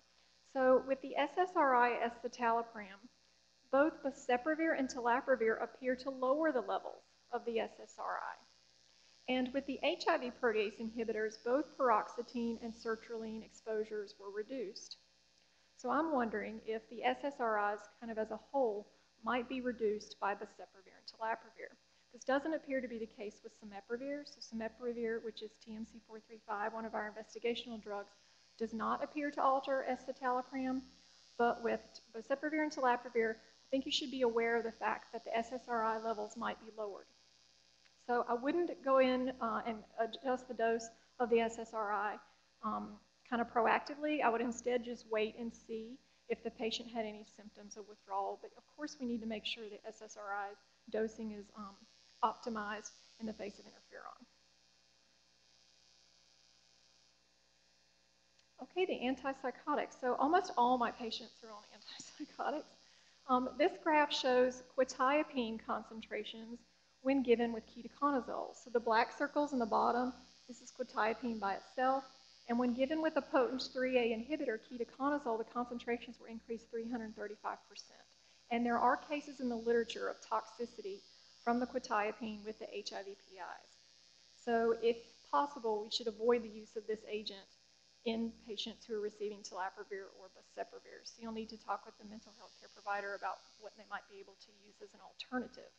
So 0.53 0.83
with 0.87 1.01
the 1.01 1.15
SSRI 1.19 1.97
escitalopram, 2.03 3.01
both 3.71 4.03
boceprevir 4.03 4.77
and 4.77 4.87
telaprevir 4.87 5.61
appear 5.61 5.95
to 5.95 6.11
lower 6.11 6.51
the 6.51 6.61
levels 6.61 7.01
of 7.31 7.43
the 7.45 7.57
SSRI. 7.57 8.37
And 9.27 9.51
with 9.53 9.65
the 9.65 9.79
HIV 9.83 10.33
protease 10.39 10.79
inhibitors, 10.79 11.37
both 11.43 11.75
paroxetine 11.77 12.63
and 12.63 12.73
sertraline 12.73 13.43
exposures 13.43 14.13
were 14.19 14.29
reduced. 14.29 14.97
So 15.77 15.89
I'm 15.89 16.13
wondering 16.13 16.61
if 16.65 16.87
the 16.89 17.01
SSRIs, 17.05 17.79
kind 17.99 18.11
of 18.11 18.17
as 18.17 18.31
a 18.31 18.39
whole, 18.51 18.87
might 19.23 19.49
be 19.49 19.61
reduced 19.61 20.19
by 20.19 20.33
boceprevir 20.33 20.95
and 20.95 21.05
telaprevir. 21.05 21.75
This 22.13 22.23
doesn't 22.23 22.53
appear 22.53 22.79
to 22.79 22.87
be 22.87 22.97
the 22.97 23.05
case 23.05 23.41
with 23.43 23.51
simeprevir. 23.59 24.23
So 24.25 24.55
simeprevir, 24.55 25.23
which 25.23 25.41
is 25.41 25.51
TMC435, 25.67 26.73
one 26.73 26.85
of 26.85 26.95
our 26.95 27.11
investigational 27.11 27.81
drugs, 27.83 28.13
does 28.57 28.73
not 28.73 29.03
appear 29.03 29.31
to 29.31 29.41
alter 29.41 29.85
escitalopram. 29.89 30.81
But 31.37 31.61
with 31.61 31.81
boceprevir 32.15 32.63
and 32.63 32.71
telaprevir, 32.71 33.31
I 33.33 33.67
think 33.69 33.85
you 33.85 33.91
should 33.91 34.11
be 34.11 34.21
aware 34.21 34.55
of 34.55 34.63
the 34.63 34.71
fact 34.71 35.11
that 35.11 35.25
the 35.25 35.31
SSRI 35.31 36.03
levels 36.03 36.37
might 36.37 36.59
be 36.61 36.71
lowered. 36.77 37.07
So 38.07 38.25
I 38.29 38.35
wouldn't 38.35 38.71
go 38.85 38.99
in 38.99 39.33
uh, 39.41 39.61
and 39.65 39.79
adjust 39.99 40.47
the 40.47 40.53
dose 40.53 40.87
of 41.19 41.29
the 41.29 41.37
SSRI 41.37 42.17
um, 42.63 42.91
kind 43.29 43.41
of 43.41 43.51
proactively. 43.51 44.21
I 44.21 44.29
would 44.29 44.41
instead 44.41 44.83
just 44.83 45.05
wait 45.11 45.35
and 45.39 45.51
see 45.53 45.97
if 46.29 46.43
the 46.43 46.51
patient 46.51 46.89
had 46.93 47.05
any 47.05 47.25
symptoms 47.35 47.77
of 47.77 47.87
withdrawal. 47.87 48.39
But 48.41 48.51
of 48.57 48.63
course, 48.75 48.97
we 48.99 49.05
need 49.05 49.21
to 49.21 49.27
make 49.27 49.45
sure 49.45 49.65
that 49.69 49.85
SSRI 49.93 50.55
dosing 50.91 51.31
is 51.31 51.45
um, 51.57 51.75
optimized 52.23 52.91
in 53.19 53.25
the 53.25 53.33
face 53.33 53.59
of 53.59 53.65
interferon. 53.65 54.25
Okay, 58.63 58.85
the 58.85 59.05
antipsychotics. 59.05 59.99
So 59.99 60.15
almost 60.15 60.51
all 60.57 60.77
my 60.77 60.91
patients 60.91 61.33
are 61.43 61.51
on 61.51 61.63
antipsychotics. 62.55 62.63
Um, 63.27 63.49
this 63.57 63.71
graph 63.83 64.13
shows 64.13 64.63
quetiapine 64.77 65.59
concentrations 65.65 66.59
when 67.01 67.21
given 67.21 67.53
with 67.53 67.63
ketoconazole. 67.67 68.55
So 68.55 68.69
the 68.71 68.79
black 68.79 69.15
circles 69.17 69.53
in 69.53 69.59
the 69.59 69.65
bottom, 69.65 70.13
this 70.47 70.61
is 70.61 70.71
quetiapine 70.71 71.39
by 71.39 71.55
itself. 71.55 72.03
And 72.47 72.59
when 72.59 72.73
given 72.73 73.01
with 73.01 73.17
a 73.17 73.21
potent 73.21 73.61
3A 73.75 74.13
inhibitor, 74.13 74.59
ketoconazole, 74.59 75.39
the 75.39 75.51
concentrations 75.51 76.19
were 76.19 76.27
increased 76.27 76.71
335%. 76.71 77.35
And 78.51 78.65
there 78.65 78.77
are 78.77 78.97
cases 78.97 79.39
in 79.39 79.49
the 79.49 79.55
literature 79.55 80.07
of 80.07 80.17
toxicity 80.21 80.99
from 81.43 81.59
the 81.59 81.65
quetiapine 81.65 82.45
with 82.45 82.59
the 82.59 82.67
HIV 82.67 83.05
PIs. 83.05 83.71
So 84.43 84.75
if 84.81 84.97
possible, 85.31 85.81
we 85.83 85.89
should 85.89 86.07
avoid 86.07 86.43
the 86.43 86.49
use 86.49 86.75
of 86.75 86.85
this 86.85 86.99
agent 87.09 87.49
in 88.05 88.31
patients 88.47 88.85
who 88.85 88.93
are 88.93 89.01
receiving 89.01 89.39
telaprevir 89.39 90.13
or 90.21 90.29
boceprevir. 90.37 91.01
So 91.03 91.17
you'll 91.21 91.33
need 91.33 91.49
to 91.49 91.57
talk 91.57 91.85
with 91.85 91.97
the 91.97 92.05
mental 92.05 92.31
health 92.37 92.51
care 92.59 92.69
provider 92.73 93.15
about 93.15 93.39
what 93.59 93.73
they 93.77 93.83
might 93.89 94.07
be 94.11 94.19
able 94.19 94.37
to 94.45 94.51
use 94.63 94.75
as 94.83 94.93
an 94.93 94.99
alternative. 95.01 95.73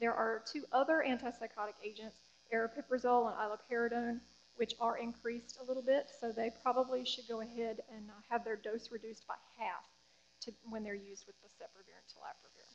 There 0.00 0.14
are 0.14 0.42
two 0.46 0.62
other 0.70 1.04
antipsychotic 1.04 1.74
agents, 1.82 2.16
aripiprazole 2.54 3.26
and 3.26 3.36
iloperidone, 3.36 4.20
which 4.58 4.74
are 4.80 4.98
increased 4.98 5.58
a 5.60 5.64
little 5.64 5.82
bit, 5.82 6.10
so 6.20 6.32
they 6.32 6.50
probably 6.62 7.04
should 7.04 7.26
go 7.28 7.40
ahead 7.40 7.80
and 7.94 8.10
uh, 8.10 8.20
have 8.28 8.44
their 8.44 8.56
dose 8.56 8.90
reduced 8.90 9.26
by 9.26 9.34
half 9.58 9.86
to, 10.42 10.52
when 10.68 10.82
they're 10.82 10.94
used 10.94 11.26
with 11.26 11.36
boceprevir 11.36 11.94
and 11.94 12.06
telaprevir. 12.12 12.66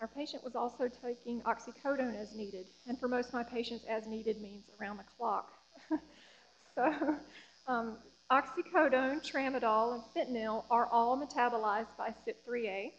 Our 0.00 0.08
patient 0.08 0.42
was 0.42 0.56
also 0.56 0.88
taking 0.88 1.42
oxycodone 1.42 2.20
as 2.20 2.34
needed, 2.34 2.66
and 2.88 2.98
for 2.98 3.08
most 3.08 3.28
of 3.28 3.34
my 3.34 3.44
patients, 3.44 3.84
as 3.88 4.06
needed 4.06 4.42
means 4.42 4.64
around 4.80 4.96
the 4.98 5.04
clock. 5.16 5.52
so, 6.74 7.16
um, 7.68 7.98
oxycodone, 8.30 9.22
tramadol, 9.22 9.94
and 9.94 10.02
fentanyl 10.14 10.64
are 10.70 10.86
all 10.86 11.16
metabolized 11.16 11.96
by 11.96 12.12
CYP3A. 12.26 12.90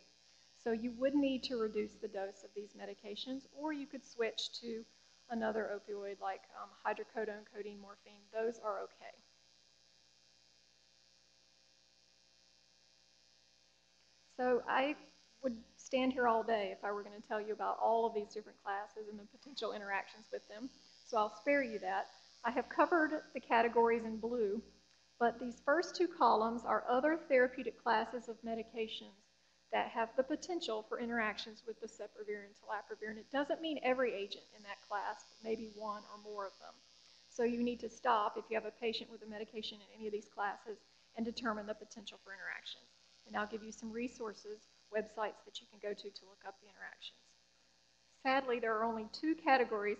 So 0.63 0.71
you 0.71 0.93
would 0.97 1.13
need 1.13 1.43
to 1.43 1.57
reduce 1.57 1.91
the 2.01 2.07
dose 2.07 2.43
of 2.43 2.49
these 2.55 2.69
medications, 2.73 3.47
or 3.57 3.73
you 3.73 3.85
could 3.85 4.05
switch 4.05 4.49
to 4.61 4.85
another 5.29 5.69
opioid 5.75 6.21
like 6.21 6.41
um, 6.61 6.69
hydrocodone, 6.85 7.43
codeine, 7.53 7.79
morphine. 7.81 8.21
Those 8.33 8.59
are 8.63 8.79
okay. 8.79 9.11
So 14.37 14.63
I 14.67 14.95
would 15.43 15.57
stand 15.75 16.13
here 16.13 16.27
all 16.27 16.43
day 16.43 16.69
if 16.71 16.83
I 16.85 16.91
were 16.91 17.03
going 17.03 17.21
to 17.21 17.27
tell 17.27 17.41
you 17.41 17.53
about 17.53 17.77
all 17.81 18.05
of 18.05 18.13
these 18.13 18.33
different 18.33 18.61
classes 18.63 19.09
and 19.09 19.19
the 19.19 19.37
potential 19.37 19.73
interactions 19.73 20.27
with 20.31 20.47
them. 20.47 20.69
So 21.05 21.17
I'll 21.17 21.35
spare 21.41 21.61
you 21.61 21.77
that. 21.79 22.07
I 22.45 22.51
have 22.51 22.69
covered 22.69 23.21
the 23.33 23.39
categories 23.41 24.05
in 24.05 24.17
blue, 24.17 24.61
but 25.19 25.39
these 25.39 25.61
first 25.65 25.95
two 25.95 26.07
columns 26.07 26.63
are 26.65 26.85
other 26.89 27.19
therapeutic 27.27 27.81
classes 27.81 28.29
of 28.29 28.37
medications 28.43 29.22
that 29.73 29.89
have 29.89 30.09
the 30.15 30.23
potential 30.23 30.85
for 30.87 30.99
interactions 30.99 31.63
with 31.65 31.81
boceprevir 31.81 32.45
and 32.45 32.53
telaprevir. 32.61 33.09
And 33.09 33.17
it 33.17 33.29
doesn't 33.33 33.59
mean 33.59 33.79
every 33.81 34.13
agent 34.13 34.45
in 34.55 34.61
that 34.63 34.77
class, 34.87 35.25
but 35.27 35.49
maybe 35.49 35.73
one 35.75 36.03
or 36.13 36.21
more 36.23 36.45
of 36.45 36.53
them. 36.61 36.77
So 37.27 37.41
you 37.43 37.63
need 37.63 37.79
to 37.81 37.89
stop 37.89 38.37
if 38.37 38.45
you 38.49 38.55
have 38.55 38.69
a 38.69 38.79
patient 38.79 39.09
with 39.09 39.25
a 39.25 39.29
medication 39.29 39.79
in 39.81 39.89
any 39.97 40.05
of 40.05 40.13
these 40.13 40.29
classes 40.29 40.77
and 41.17 41.25
determine 41.25 41.65
the 41.65 41.73
potential 41.73 42.19
for 42.23 42.37
interactions. 42.37 42.85
And 43.25 43.35
I'll 43.35 43.49
give 43.49 43.63
you 43.63 43.71
some 43.71 43.91
resources, 43.91 44.69
websites 44.93 45.41
that 45.49 45.57
you 45.57 45.65
can 45.65 45.81
go 45.81 45.89
to 45.89 46.05
to 46.05 46.23
look 46.29 46.45
up 46.45 46.53
the 46.61 46.69
interactions. 46.69 47.17
Sadly, 48.21 48.59
there 48.59 48.77
are 48.77 48.85
only 48.85 49.07
two 49.11 49.33
categories 49.33 49.97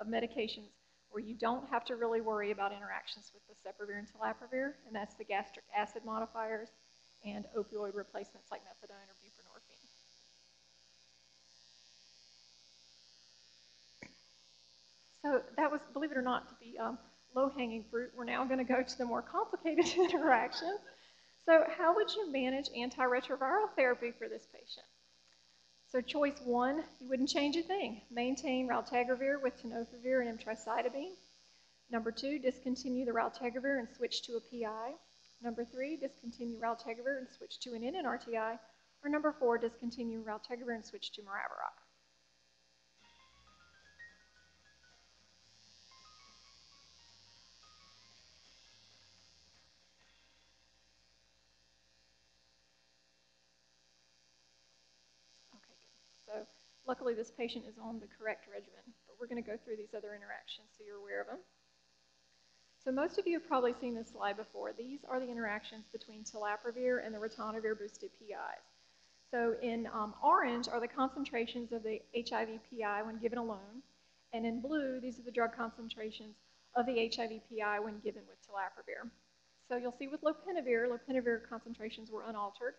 of 0.00 0.08
medications 0.08 0.74
where 1.10 1.22
you 1.22 1.34
don't 1.34 1.68
have 1.70 1.84
to 1.84 1.94
really 1.94 2.20
worry 2.20 2.50
about 2.50 2.72
interactions 2.72 3.30
with 3.30 3.46
the 3.46 3.54
boceprevir 3.54 3.98
and 3.98 4.08
telaprevir, 4.10 4.74
and 4.86 4.96
that's 4.96 5.14
the 5.14 5.24
gastric 5.24 5.64
acid 5.76 6.02
modifiers 6.04 6.70
and 7.24 7.46
opioid 7.56 7.94
replacements 7.94 8.50
like 8.50 8.62
methadone 8.62 9.06
or 9.06 9.16
buprenorphine. 9.22 9.86
So 15.22 15.40
that 15.56 15.70
was, 15.70 15.80
believe 15.92 16.10
it 16.10 16.18
or 16.18 16.22
not, 16.22 16.48
to 16.48 16.54
be 16.60 16.76
um, 16.78 16.98
low-hanging 17.34 17.84
fruit. 17.90 18.10
We're 18.16 18.24
now 18.24 18.44
going 18.44 18.58
to 18.58 18.64
go 18.64 18.82
to 18.82 18.98
the 18.98 19.04
more 19.04 19.22
complicated 19.22 19.86
interactions. 19.96 20.80
So 21.46 21.64
how 21.76 21.94
would 21.94 22.14
you 22.14 22.30
manage 22.30 22.70
antiretroviral 22.70 23.70
therapy 23.76 24.12
for 24.16 24.28
this 24.28 24.46
patient? 24.52 24.86
So 25.88 26.00
choice 26.00 26.40
one, 26.44 26.84
you 27.00 27.08
wouldn't 27.08 27.28
change 27.28 27.56
a 27.56 27.62
thing. 27.62 28.00
Maintain 28.10 28.68
raltegravir 28.68 29.42
with 29.42 29.62
tenofovir 29.62 30.26
and 30.26 30.38
emtricitabine. 30.38 31.12
Number 31.90 32.10
two, 32.10 32.38
discontinue 32.38 33.04
the 33.04 33.12
raltegravir 33.12 33.78
and 33.78 33.88
switch 33.96 34.22
to 34.22 34.36
a 34.36 34.40
PI. 34.40 34.92
Number 35.42 35.64
three, 35.64 35.96
discontinue 35.96 36.58
raltegravir 36.58 37.18
and 37.18 37.28
switch 37.36 37.60
to 37.60 37.74
an 37.74 37.82
NNRTI. 37.82 38.58
Or 39.04 39.10
number 39.10 39.34
four, 39.38 39.58
discontinue 39.58 40.24
raltegravir 40.24 40.74
and 40.74 40.84
switch 40.84 41.12
to 41.12 41.22
maraviroc. 41.22 41.76
Luckily, 56.92 57.14
this 57.14 57.30
patient 57.30 57.64
is 57.66 57.78
on 57.82 58.00
the 58.00 58.06
correct 58.20 58.44
regimen, 58.52 58.84
but 59.08 59.16
we're 59.18 59.26
going 59.26 59.42
to 59.42 59.50
go 59.50 59.56
through 59.64 59.76
these 59.76 59.96
other 59.96 60.12
interactions 60.12 60.68
so 60.76 60.84
you're 60.84 61.00
aware 61.00 61.22
of 61.22 61.26
them. 61.26 61.38
So 62.84 62.92
most 62.92 63.18
of 63.18 63.26
you 63.26 63.32
have 63.40 63.48
probably 63.48 63.72
seen 63.80 63.94
this 63.94 64.10
slide 64.12 64.36
before. 64.36 64.74
These 64.76 65.00
are 65.08 65.18
the 65.18 65.30
interactions 65.30 65.86
between 65.90 66.22
telaprevir 66.22 67.00
and 67.02 67.14
the 67.14 67.18
ritonavir 67.18 67.78
boosted 67.78 68.10
PIs. 68.20 68.60
So 69.30 69.54
in 69.62 69.88
um, 69.94 70.12
orange 70.22 70.68
are 70.68 70.80
the 70.80 70.86
concentrations 70.86 71.72
of 71.72 71.82
the 71.82 72.02
HIV 72.14 72.60
PI 72.68 73.00
when 73.04 73.16
given 73.16 73.38
alone, 73.38 73.80
and 74.34 74.44
in 74.44 74.60
blue, 74.60 75.00
these 75.00 75.18
are 75.18 75.24
the 75.24 75.32
drug 75.32 75.56
concentrations 75.56 76.36
of 76.76 76.84
the 76.84 77.08
HIV 77.08 77.40
PI 77.48 77.80
when 77.80 78.00
given 78.00 78.20
with 78.28 78.36
telaprevir. 78.44 79.08
So 79.66 79.78
you'll 79.78 79.96
see 79.98 80.08
with 80.08 80.20
lopinavir, 80.20 80.92
lopinavir 80.92 81.48
concentrations 81.48 82.10
were 82.10 82.24
unaltered. 82.28 82.74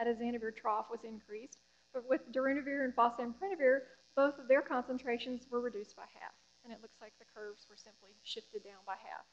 Atazanavir 0.00 0.56
trough 0.56 0.86
was 0.90 1.04
increased. 1.04 1.58
But 1.92 2.08
with 2.08 2.32
darunavir 2.32 2.84
and 2.84 2.94
fosamprenavir, 2.94 3.80
both 4.14 4.38
of 4.38 4.48
their 4.48 4.62
concentrations 4.62 5.46
were 5.50 5.60
reduced 5.60 5.96
by 5.96 6.04
half. 6.20 6.34
And 6.64 6.72
it 6.72 6.80
looks 6.82 7.00
like 7.00 7.12
the 7.18 7.24
curves 7.34 7.66
were 7.70 7.76
simply 7.76 8.10
shifted 8.24 8.64
down 8.64 8.82
by 8.86 8.94
half. 8.94 9.24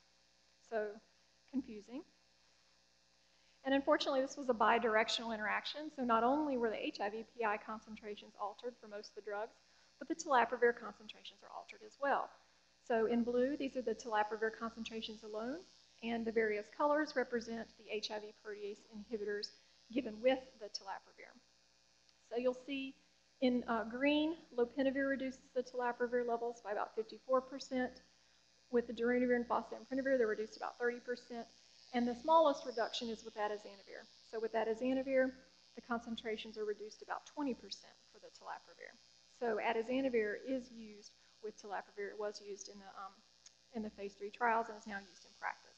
So 0.69 0.87
confusing. 1.51 2.03
And 3.65 3.73
unfortunately, 3.73 4.21
this 4.21 4.37
was 4.37 4.49
a 4.49 4.53
bidirectional 4.53 5.33
interaction. 5.33 5.91
So 5.95 6.03
not 6.03 6.23
only 6.23 6.57
were 6.57 6.69
the 6.69 6.93
HIV 6.97 7.25
PI 7.33 7.57
concentrations 7.65 8.33
altered 8.39 8.75
for 8.79 8.87
most 8.87 9.09
of 9.09 9.15
the 9.15 9.29
drugs, 9.29 9.57
but 9.97 10.07
the 10.07 10.15
telaprevir 10.15 10.75
concentrations 10.79 11.39
are 11.43 11.55
altered 11.55 11.81
as 11.85 11.97
well. 11.99 12.29
So 12.87 13.07
in 13.07 13.23
blue, 13.23 13.57
these 13.57 13.75
are 13.75 13.81
the 13.81 13.95
telaprevir 13.95 14.51
concentrations 14.57 15.23
alone, 15.23 15.59
and 16.03 16.23
the 16.23 16.31
various 16.31 16.67
colors 16.77 17.13
represent 17.15 17.67
the 17.79 17.99
HIV 18.07 18.33
protease 18.45 18.85
inhibitors 18.95 19.49
given 19.91 20.21
with 20.21 20.39
the 20.59 20.67
telaprevir. 20.67 21.33
So 22.29 22.37
you'll 22.37 22.57
see 22.65 22.95
in 23.41 23.63
uh, 23.67 23.83
green, 23.83 24.35
lopinavir 24.57 25.09
reduces 25.09 25.41
the 25.55 25.63
telaprevir 25.63 26.27
levels 26.27 26.61
by 26.63 26.71
about 26.71 26.91
54%. 26.97 27.89
With 28.71 28.87
the 28.87 28.93
darunavir 28.93 29.35
and 29.35 29.47
fosamprenavir, 29.47 30.17
they're 30.17 30.27
reduced 30.27 30.57
about 30.57 30.79
30%. 30.79 30.99
And 31.93 32.07
the 32.07 32.15
smallest 32.15 32.65
reduction 32.65 33.09
is 33.09 33.23
with 33.23 33.35
atazanavir. 33.35 34.03
So 34.31 34.39
with 34.39 34.53
atazanavir, 34.53 35.31
the 35.75 35.81
concentrations 35.81 36.57
are 36.57 36.65
reduced 36.65 37.01
about 37.01 37.21
20% 37.37 37.55
for 38.11 38.19
the 38.19 38.31
telaprevir. 38.33 38.91
So 39.39 39.59
atazanavir 39.61 40.35
is 40.47 40.71
used 40.71 41.11
with 41.43 41.61
telaprevir. 41.61 42.11
It 42.11 42.19
was 42.19 42.41
used 42.45 42.69
in 42.69 42.79
the, 42.79 42.87
um, 42.97 43.13
in 43.73 43.83
the 43.83 43.89
phase 43.91 44.13
three 44.17 44.31
trials 44.31 44.67
and 44.69 44.77
is 44.77 44.87
now 44.87 44.97
used 44.97 45.25
in 45.25 45.31
practice. 45.39 45.74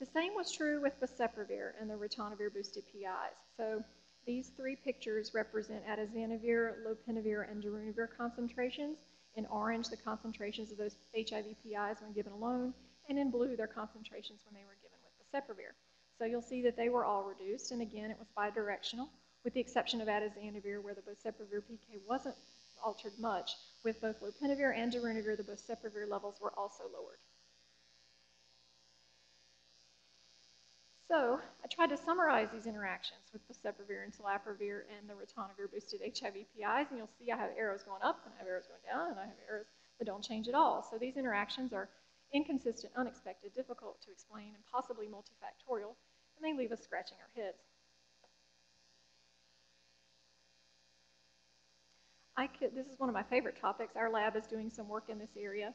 The 0.00 0.06
same 0.06 0.34
was 0.36 0.52
true 0.52 0.80
with 0.80 1.00
boceprevir 1.00 1.72
and 1.80 1.90
the 1.90 1.94
ritonavir 1.94 2.54
boosted 2.54 2.84
PIs. 2.86 3.36
So 3.56 3.82
these 4.26 4.50
three 4.50 4.76
pictures 4.76 5.34
represent 5.34 5.84
atazanavir, 5.86 6.84
lopinavir, 6.86 7.50
and 7.50 7.62
darunavir 7.62 8.08
concentrations. 8.16 8.98
In 9.34 9.46
orange, 9.46 9.88
the 9.88 9.96
concentrations 9.96 10.70
of 10.70 10.78
those 10.78 10.96
HIV 11.16 11.56
PIs 11.64 12.00
when 12.00 12.12
given 12.14 12.32
alone, 12.32 12.74
and 13.08 13.18
in 13.18 13.30
blue, 13.30 13.56
their 13.56 13.66
concentrations 13.66 14.42
when 14.44 14.54
they 14.54 14.66
were 14.66 14.76
given 14.82 14.98
with 15.02 15.32
boceprevir. 15.32 15.72
So 16.18 16.24
you'll 16.24 16.42
see 16.42 16.62
that 16.62 16.76
they 16.76 16.88
were 16.88 17.04
all 17.04 17.24
reduced, 17.24 17.72
and 17.72 17.82
again, 17.82 18.10
it 18.10 18.18
was 18.18 18.28
bidirectional, 18.36 19.08
with 19.44 19.54
the 19.54 19.60
exception 19.60 20.00
of 20.00 20.08
atazanavir, 20.08 20.82
where 20.82 20.94
the 20.94 21.02
boceprevir 21.02 21.62
PK 21.62 22.00
wasn't 22.08 22.36
altered 22.84 23.18
much. 23.18 23.56
With 23.84 24.00
both 24.00 24.20
lopinavir 24.20 24.76
and 24.76 24.92
darunavir, 24.92 25.36
the 25.36 25.42
boceprevir 25.42 26.08
levels 26.08 26.40
were 26.40 26.52
also 26.56 26.84
lowered. 26.84 27.18
So 31.08 31.40
I 31.64 31.66
tried 31.68 31.88
to 31.88 31.96
summarize 31.96 32.48
these 32.52 32.66
interactions 32.66 33.32
with 33.32 33.40
boceprevir 33.48 34.04
and 34.04 34.12
telaprevir 34.12 34.84
and 34.92 35.08
the 35.08 35.14
ritonavir 35.14 35.72
boosted 35.72 36.00
HIV 36.04 36.34
PIs, 36.52 36.86
and 36.90 36.98
you'll 36.98 37.08
see 37.18 37.32
I 37.32 37.36
have 37.36 37.50
arrows 37.56 37.82
going 37.82 38.02
up, 38.02 38.20
and 38.26 38.34
I 38.34 38.38
have 38.38 38.46
arrows 38.46 38.68
going 38.68 38.84
down, 38.84 39.12
and 39.12 39.18
I 39.18 39.24
have 39.24 39.40
arrows 39.48 39.66
that 39.98 40.04
don't 40.04 40.22
change 40.22 40.48
at 40.48 40.54
all. 40.54 40.86
So 40.88 40.98
these 40.98 41.16
interactions 41.16 41.72
are 41.72 41.88
inconsistent, 42.34 42.92
unexpected, 42.94 43.54
difficult 43.54 44.02
to 44.02 44.10
explain, 44.10 44.48
and 44.48 44.62
possibly 44.70 45.06
multifactorial, 45.06 45.96
and 46.36 46.44
they 46.44 46.52
leave 46.52 46.72
us 46.72 46.82
scratching 46.84 47.16
our 47.22 47.42
heads. 47.42 47.56
Could, 52.58 52.74
this 52.74 52.86
is 52.86 52.98
one 52.98 53.08
of 53.08 53.14
my 53.14 53.24
favorite 53.24 53.60
topics. 53.60 53.96
Our 53.96 54.10
lab 54.10 54.36
is 54.36 54.46
doing 54.46 54.70
some 54.70 54.88
work 54.88 55.08
in 55.08 55.18
this 55.18 55.36
area, 55.36 55.74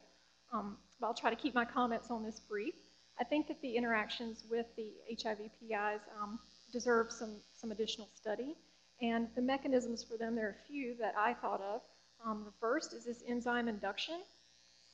um, 0.52 0.78
but 1.00 1.08
I'll 1.08 1.14
try 1.14 1.28
to 1.28 1.36
keep 1.36 1.54
my 1.54 1.64
comments 1.64 2.10
on 2.10 2.22
this 2.22 2.40
brief. 2.40 2.74
I 3.20 3.24
think 3.24 3.46
that 3.48 3.60
the 3.62 3.76
interactions 3.76 4.44
with 4.50 4.66
the 4.76 4.92
HIV 5.22 5.38
PIs 5.60 6.00
um, 6.20 6.38
deserve 6.72 7.12
some, 7.12 7.36
some 7.54 7.70
additional 7.70 8.08
study. 8.14 8.56
And 9.00 9.28
the 9.34 9.42
mechanisms 9.42 10.04
for 10.04 10.16
them, 10.16 10.34
there 10.34 10.46
are 10.46 10.56
a 10.64 10.66
few 10.66 10.96
that 10.98 11.14
I 11.16 11.34
thought 11.34 11.60
of. 11.60 11.82
Um, 12.24 12.42
the 12.44 12.52
first 12.60 12.92
is 12.92 13.04
this 13.04 13.22
enzyme 13.28 13.68
induction. 13.68 14.20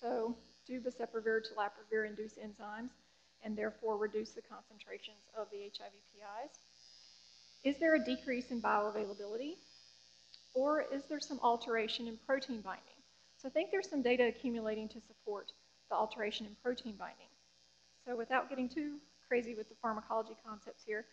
So 0.01 0.37
do 0.67 0.81
boceprevir, 0.81 1.41
telaprevir 1.41 2.07
induce 2.07 2.35
enzymes 2.35 2.91
and 3.43 3.57
therefore 3.57 3.97
reduce 3.97 4.31
the 4.31 4.43
concentrations 4.43 5.23
of 5.37 5.47
the 5.51 5.59
HIV 5.59 5.93
PIs. 6.13 6.59
Is 7.65 7.79
there 7.79 7.95
a 7.95 8.05
decrease 8.05 8.51
in 8.51 8.61
bioavailability? 8.61 9.55
Or 10.55 10.85
is 10.93 11.05
there 11.09 11.21
some 11.21 11.39
alteration 11.43 12.07
in 12.07 12.19
protein 12.27 12.61
binding? 12.61 12.85
So 13.39 13.49
I 13.49 13.51
think 13.51 13.71
there's 13.71 13.89
some 13.89 14.03
data 14.03 14.27
accumulating 14.27 14.89
to 14.89 15.01
support 15.01 15.53
the 15.89 15.97
alteration 15.97 16.47
in 16.47 16.57
protein 16.63 16.97
binding. 16.99 17.30
So 18.11 18.17
without 18.17 18.49
getting 18.49 18.69
too 18.69 18.97
crazy 19.29 19.55
with 19.55 19.69
the 19.69 19.77
pharmacology 19.81 20.35
concepts 20.45 20.83
here, 20.85 21.05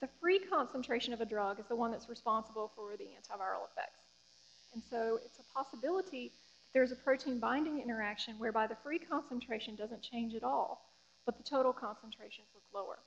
the 0.00 0.08
free 0.20 0.40
concentration 0.40 1.12
of 1.12 1.20
a 1.20 1.24
drug 1.24 1.60
is 1.60 1.66
the 1.68 1.76
one 1.76 1.92
that's 1.92 2.08
responsible 2.08 2.72
for 2.74 2.96
the 2.96 3.04
antiviral 3.04 3.70
effects. 3.70 4.02
And 4.74 4.82
so 4.90 5.20
it's 5.24 5.38
a 5.38 5.54
possibility 5.54 6.32
that 6.64 6.72
there's 6.74 6.90
a 6.90 6.96
protein 6.96 7.38
binding 7.38 7.80
interaction 7.80 8.34
whereby 8.38 8.66
the 8.66 8.74
free 8.82 8.98
concentration 8.98 9.76
doesn't 9.76 10.02
change 10.02 10.34
at 10.34 10.42
all, 10.42 10.90
but 11.26 11.38
the 11.38 11.44
total 11.44 11.72
concentrations 11.72 12.48
look 12.54 12.64
lower. 12.74 12.98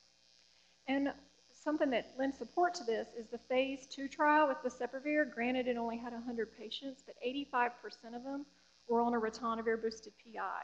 And 0.88 1.12
something 1.52 1.90
that 1.90 2.14
lends 2.18 2.38
support 2.38 2.74
to 2.76 2.86
this 2.86 3.10
is 3.20 3.28
the 3.28 3.40
phase 3.50 3.86
two 3.86 4.08
trial 4.08 4.48
with 4.48 4.64
the 4.64 4.70
boceprevir. 4.70 5.34
Granted, 5.34 5.68
it 5.68 5.76
only 5.76 5.98
had 5.98 6.14
100 6.14 6.58
patients, 6.58 7.04
but 7.06 7.16
85% 7.22 8.16
of 8.16 8.24
them 8.24 8.46
were 8.88 9.02
on 9.02 9.14
a 9.14 9.20
ritonavir 9.20 9.82
boosted 9.82 10.14
PI 10.24 10.64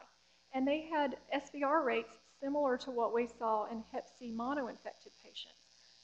and 0.54 0.68
they 0.68 0.88
had 0.92 1.18
SVR 1.36 1.84
rates 1.84 2.18
similar 2.42 2.78
to 2.78 2.92
what 2.92 3.14
we 3.14 3.28
saw 3.28 3.66
in 3.72 3.84
Hep 3.92 4.08
C 4.18 4.32
mono-infected 4.32 5.12
patients. 5.24 5.56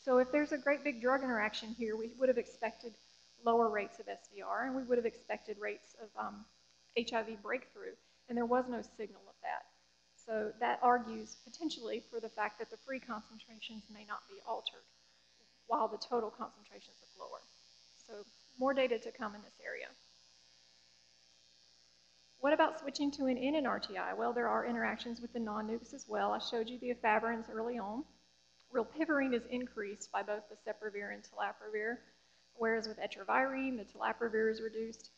So 0.03 0.19
if 0.19 0.31
there's 0.31 0.51
a 0.51 0.57
great 0.57 0.83
big 0.83 1.01
drug 1.01 1.23
interaction 1.23 1.69
here, 1.77 1.95
we 1.97 2.11
would 2.19 2.29
have 2.29 2.37
expected 2.37 2.93
lower 3.43 3.69
rates 3.69 3.99
of 3.99 4.05
SVR, 4.05 4.67
and 4.67 4.75
we 4.75 4.83
would 4.83 4.97
have 4.97 5.05
expected 5.05 5.57
rates 5.59 5.95
of 6.01 6.09
um, 6.19 6.45
HIV 6.97 7.41
breakthrough, 7.41 7.95
and 8.29 8.37
there 8.37 8.45
was 8.45 8.65
no 8.69 8.81
signal 8.97 9.21
of 9.27 9.35
that. 9.41 9.65
So 10.25 10.51
that 10.59 10.79
argues 10.81 11.37
potentially 11.45 12.03
for 12.09 12.19
the 12.19 12.29
fact 12.29 12.59
that 12.59 12.71
the 12.71 12.77
free 12.85 12.99
concentrations 12.99 13.83
may 13.93 14.05
not 14.05 14.21
be 14.29 14.41
altered, 14.47 14.85
while 15.67 15.87
the 15.87 15.97
total 15.97 16.29
concentrations 16.29 16.97
look 17.01 17.29
lower. 17.29 17.41
So 18.07 18.13
more 18.59 18.73
data 18.73 18.97
to 18.97 19.11
come 19.11 19.35
in 19.35 19.41
this 19.41 19.59
area. 19.63 19.87
What 22.45 22.53
about 22.53 22.79
switching 22.79 23.09
to 23.13 23.25
an 23.25 23.37
NNRTI? 23.37 24.15
Well, 24.15 24.31
there 24.31 24.47
are 24.47 24.67
interactions 24.67 25.19
with 25.19 25.33
the 25.33 25.39
non-nukes 25.39 25.95
as 25.95 26.05
well. 26.07 26.31
I 26.31 26.37
showed 26.37 26.69
you 26.69 26.77
the 26.77 26.93
efavirenz 26.93 27.49
early 27.51 27.79
on. 27.79 28.03
Rilpivirine 28.71 29.33
is 29.33 29.47
increased 29.49 30.11
by 30.11 30.21
both 30.21 30.43
the 30.47 30.55
boceprevir 30.55 31.11
and 31.11 31.23
telaprevir, 31.23 31.97
whereas 32.53 32.87
with 32.87 32.99
etravirine, 32.99 33.77
the 33.77 33.83
telaprevir 33.83 34.51
is 34.51 34.61
reduced. 34.61 35.09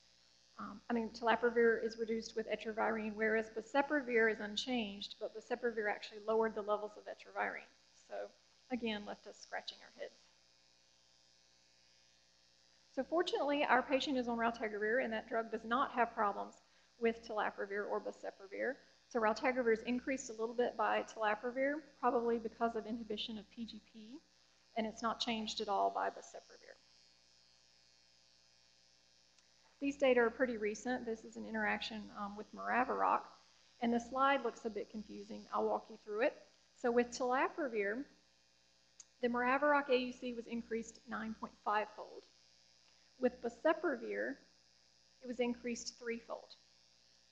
um, 0.58 0.80
I 0.90 0.94
mean, 0.94 1.10
telaprevir 1.10 1.86
is 1.86 1.98
reduced 2.00 2.38
with 2.38 2.48
etravirine, 2.48 3.14
whereas 3.14 3.50
boceprevir 3.50 4.32
is 4.32 4.40
unchanged, 4.40 5.16
but 5.20 5.36
boceprevir 5.36 5.92
actually 5.92 6.22
lowered 6.26 6.56
the 6.56 6.62
levels 6.62 6.94
of 6.96 7.04
etravirine. 7.14 7.68
So 8.08 8.16
again, 8.72 9.04
left 9.06 9.28
us 9.28 9.36
scratching 9.38 9.80
our 9.82 10.02
heads. 10.02 10.16
So 12.96 13.04
fortunately, 13.04 13.66
our 13.66 13.84
patient 13.84 14.18
is 14.18 14.30
on 14.30 14.38
raltegravir, 14.38 15.04
and 15.04 15.12
that 15.12 15.28
drug 15.28 15.52
does 15.52 15.66
not 15.66 15.92
have 15.92 16.16
problems 16.16 16.56
with 17.00 17.28
telaprevir 17.28 17.90
or 17.90 18.02
boceprevir. 18.02 18.76
So 19.10 19.20
raltegravir 19.20 19.74
is 19.74 19.84
increased 19.84 20.30
a 20.30 20.34
little 20.34 20.56
bit 20.56 20.76
by 20.76 21.04
telaprevir, 21.04 21.76
probably 22.00 22.38
because 22.38 22.76
of 22.76 22.86
inhibition 22.86 23.38
of 23.38 23.46
PGP, 23.58 24.18
and 24.76 24.86
it's 24.86 25.02
not 25.02 25.20
changed 25.20 25.62
at 25.62 25.70
all 25.70 25.90
by 25.90 26.10
boceprevir. 26.10 26.76
These 29.80 29.98
data 29.98 30.22
are 30.22 30.30
pretty 30.30 30.58
recent. 30.58 31.06
This 31.06 31.24
is 31.24 31.38
an 31.38 31.46
interaction 31.48 32.02
um, 32.20 32.36
with 32.36 32.48
Maraviroc, 32.54 33.22
and 33.82 33.94
the 33.94 34.00
slide 34.00 34.44
looks 34.44 34.66
a 34.66 34.70
bit 34.70 34.90
confusing. 34.90 35.44
I'll 35.54 35.66
walk 35.66 35.86
you 35.90 35.98
through 36.04 36.22
it. 36.22 36.34
So 36.82 36.92
with 36.92 37.12
telaprevir, 37.12 38.04
the 39.22 39.28
Maraviroc 39.28 39.90
AUC 39.90 40.36
was 40.36 40.48
increased 40.48 41.00
9.5-fold. 41.10 42.24
With 43.20 43.42
boceprevir, 43.42 44.36
it 45.24 45.28
was 45.28 45.40
increased 45.40 45.96
threefold. 46.00 46.56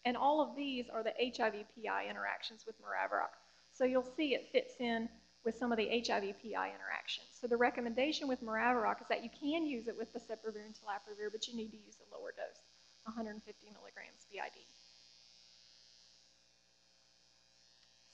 And 0.06 0.16
all 0.16 0.40
of 0.40 0.56
these 0.56 0.86
are 0.94 1.04
the 1.04 1.14
HIV-PI 1.20 2.06
interactions 2.08 2.64
with 2.66 2.76
Maraviroc. 2.80 3.34
So 3.74 3.86
you'll 3.86 4.08
see 4.16 4.36
it 4.36 4.50
fits 4.52 4.76
in 4.80 5.10
with 5.44 5.56
some 5.56 5.72
of 5.72 5.78
the 5.78 5.90
HIV-PI 5.90 6.72
interactions. 6.74 7.28
So 7.40 7.48
the 7.48 7.58
recommendation 7.58 8.28
with 8.28 8.44
Maraviroc 8.44 9.02
is 9.02 9.08
that 9.10 9.24
you 9.24 9.30
can 9.30 9.66
use 9.66 9.88
it 9.88 9.98
with 9.98 10.14
boceprevir 10.14 10.66
and 10.66 10.74
telaprevir, 10.74 11.32
but 11.32 11.48
you 11.48 11.56
need 11.56 11.72
to 11.72 11.78
use 11.78 11.98
a 12.00 12.16
lower 12.16 12.32
dose, 12.32 12.62
150 13.04 13.68
milligrams 13.74 14.26
BID. 14.32 14.64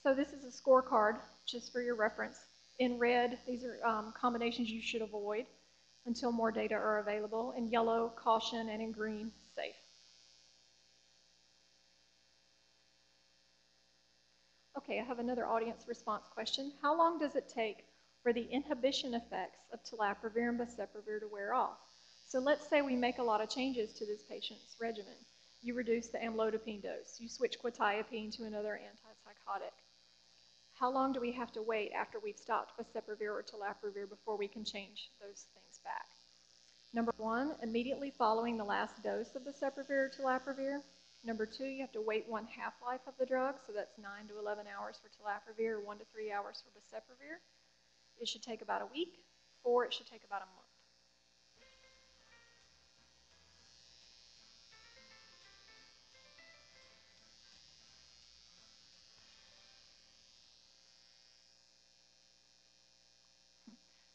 So 0.03 0.15
this 0.15 0.33
is 0.33 0.43
a 0.43 0.61
scorecard, 0.61 1.17
just 1.45 1.71
for 1.71 1.81
your 1.81 1.95
reference. 1.95 2.37
In 2.79 2.97
red, 2.97 3.37
these 3.45 3.63
are 3.63 3.77
um, 3.85 4.13
combinations 4.19 4.69
you 4.69 4.81
should 4.81 5.01
avoid 5.01 5.45
until 6.05 6.31
more 6.31 6.51
data 6.51 6.73
are 6.73 6.99
available. 6.99 7.53
In 7.55 7.67
yellow, 7.67 8.11
caution, 8.15 8.69
and 8.69 8.81
in 8.81 8.91
green, 8.91 9.31
Okay, 14.91 14.99
I 14.99 15.05
have 15.05 15.19
another 15.19 15.47
audience 15.47 15.85
response 15.87 16.27
question. 16.33 16.73
How 16.81 16.97
long 16.97 17.17
does 17.17 17.37
it 17.37 17.47
take 17.47 17.85
for 18.23 18.33
the 18.33 18.43
inhibition 18.51 19.13
effects 19.13 19.61
of 19.71 19.79
telaprevir 19.85 20.49
and 20.49 20.59
boceprevir 20.59 21.21
to 21.21 21.29
wear 21.31 21.53
off? 21.53 21.77
So 22.27 22.39
let's 22.39 22.69
say 22.69 22.81
we 22.81 22.97
make 22.97 23.17
a 23.17 23.23
lot 23.23 23.39
of 23.39 23.49
changes 23.49 23.93
to 23.93 24.05
this 24.05 24.23
patient's 24.23 24.75
regimen. 24.81 25.15
You 25.61 25.75
reduce 25.75 26.09
the 26.09 26.17
amlodipine 26.17 26.83
dose. 26.83 27.15
You 27.19 27.29
switch 27.29 27.55
quetiapine 27.63 28.35
to 28.35 28.43
another 28.43 28.77
antipsychotic. 28.83 29.71
How 30.73 30.91
long 30.91 31.13
do 31.13 31.21
we 31.21 31.31
have 31.31 31.53
to 31.53 31.61
wait 31.61 31.93
after 31.97 32.19
we've 32.19 32.37
stopped 32.37 32.73
boceprevir 32.77 33.31
or 33.31 33.45
telaprevir 33.45 34.09
before 34.09 34.37
we 34.37 34.49
can 34.49 34.65
change 34.65 35.09
those 35.21 35.45
things 35.53 35.79
back? 35.85 36.07
Number 36.93 37.13
one, 37.15 37.55
immediately 37.63 38.11
following 38.17 38.57
the 38.57 38.65
last 38.65 39.01
dose 39.01 39.33
of 39.35 39.43
boceprevir 39.43 39.89
or 39.89 40.11
telaprevir. 40.19 40.81
Number 41.23 41.45
two, 41.45 41.65
you 41.65 41.81
have 41.81 41.91
to 41.93 42.01
wait 42.01 42.25
one 42.27 42.45
half-life 42.47 43.01
of 43.07 43.13
the 43.19 43.25
drug, 43.25 43.55
so 43.65 43.71
that's 43.73 43.97
9 43.97 44.27
to 44.29 44.39
11 44.39 44.65
hours 44.67 44.99
for 45.01 45.09
telaprevir, 45.09 45.83
1 45.83 45.97
to 45.99 46.05
3 46.11 46.31
hours 46.31 46.63
for 46.65 46.71
boceprevir. 46.73 47.37
It 48.19 48.27
should 48.27 48.41
take 48.43 48.61
about 48.61 48.81
a 48.81 48.87
week. 48.93 49.19
or 49.63 49.85
it 49.85 49.93
should 49.93 50.07
take 50.07 50.23
about 50.25 50.41
a 50.41 50.45
month. 50.45 50.57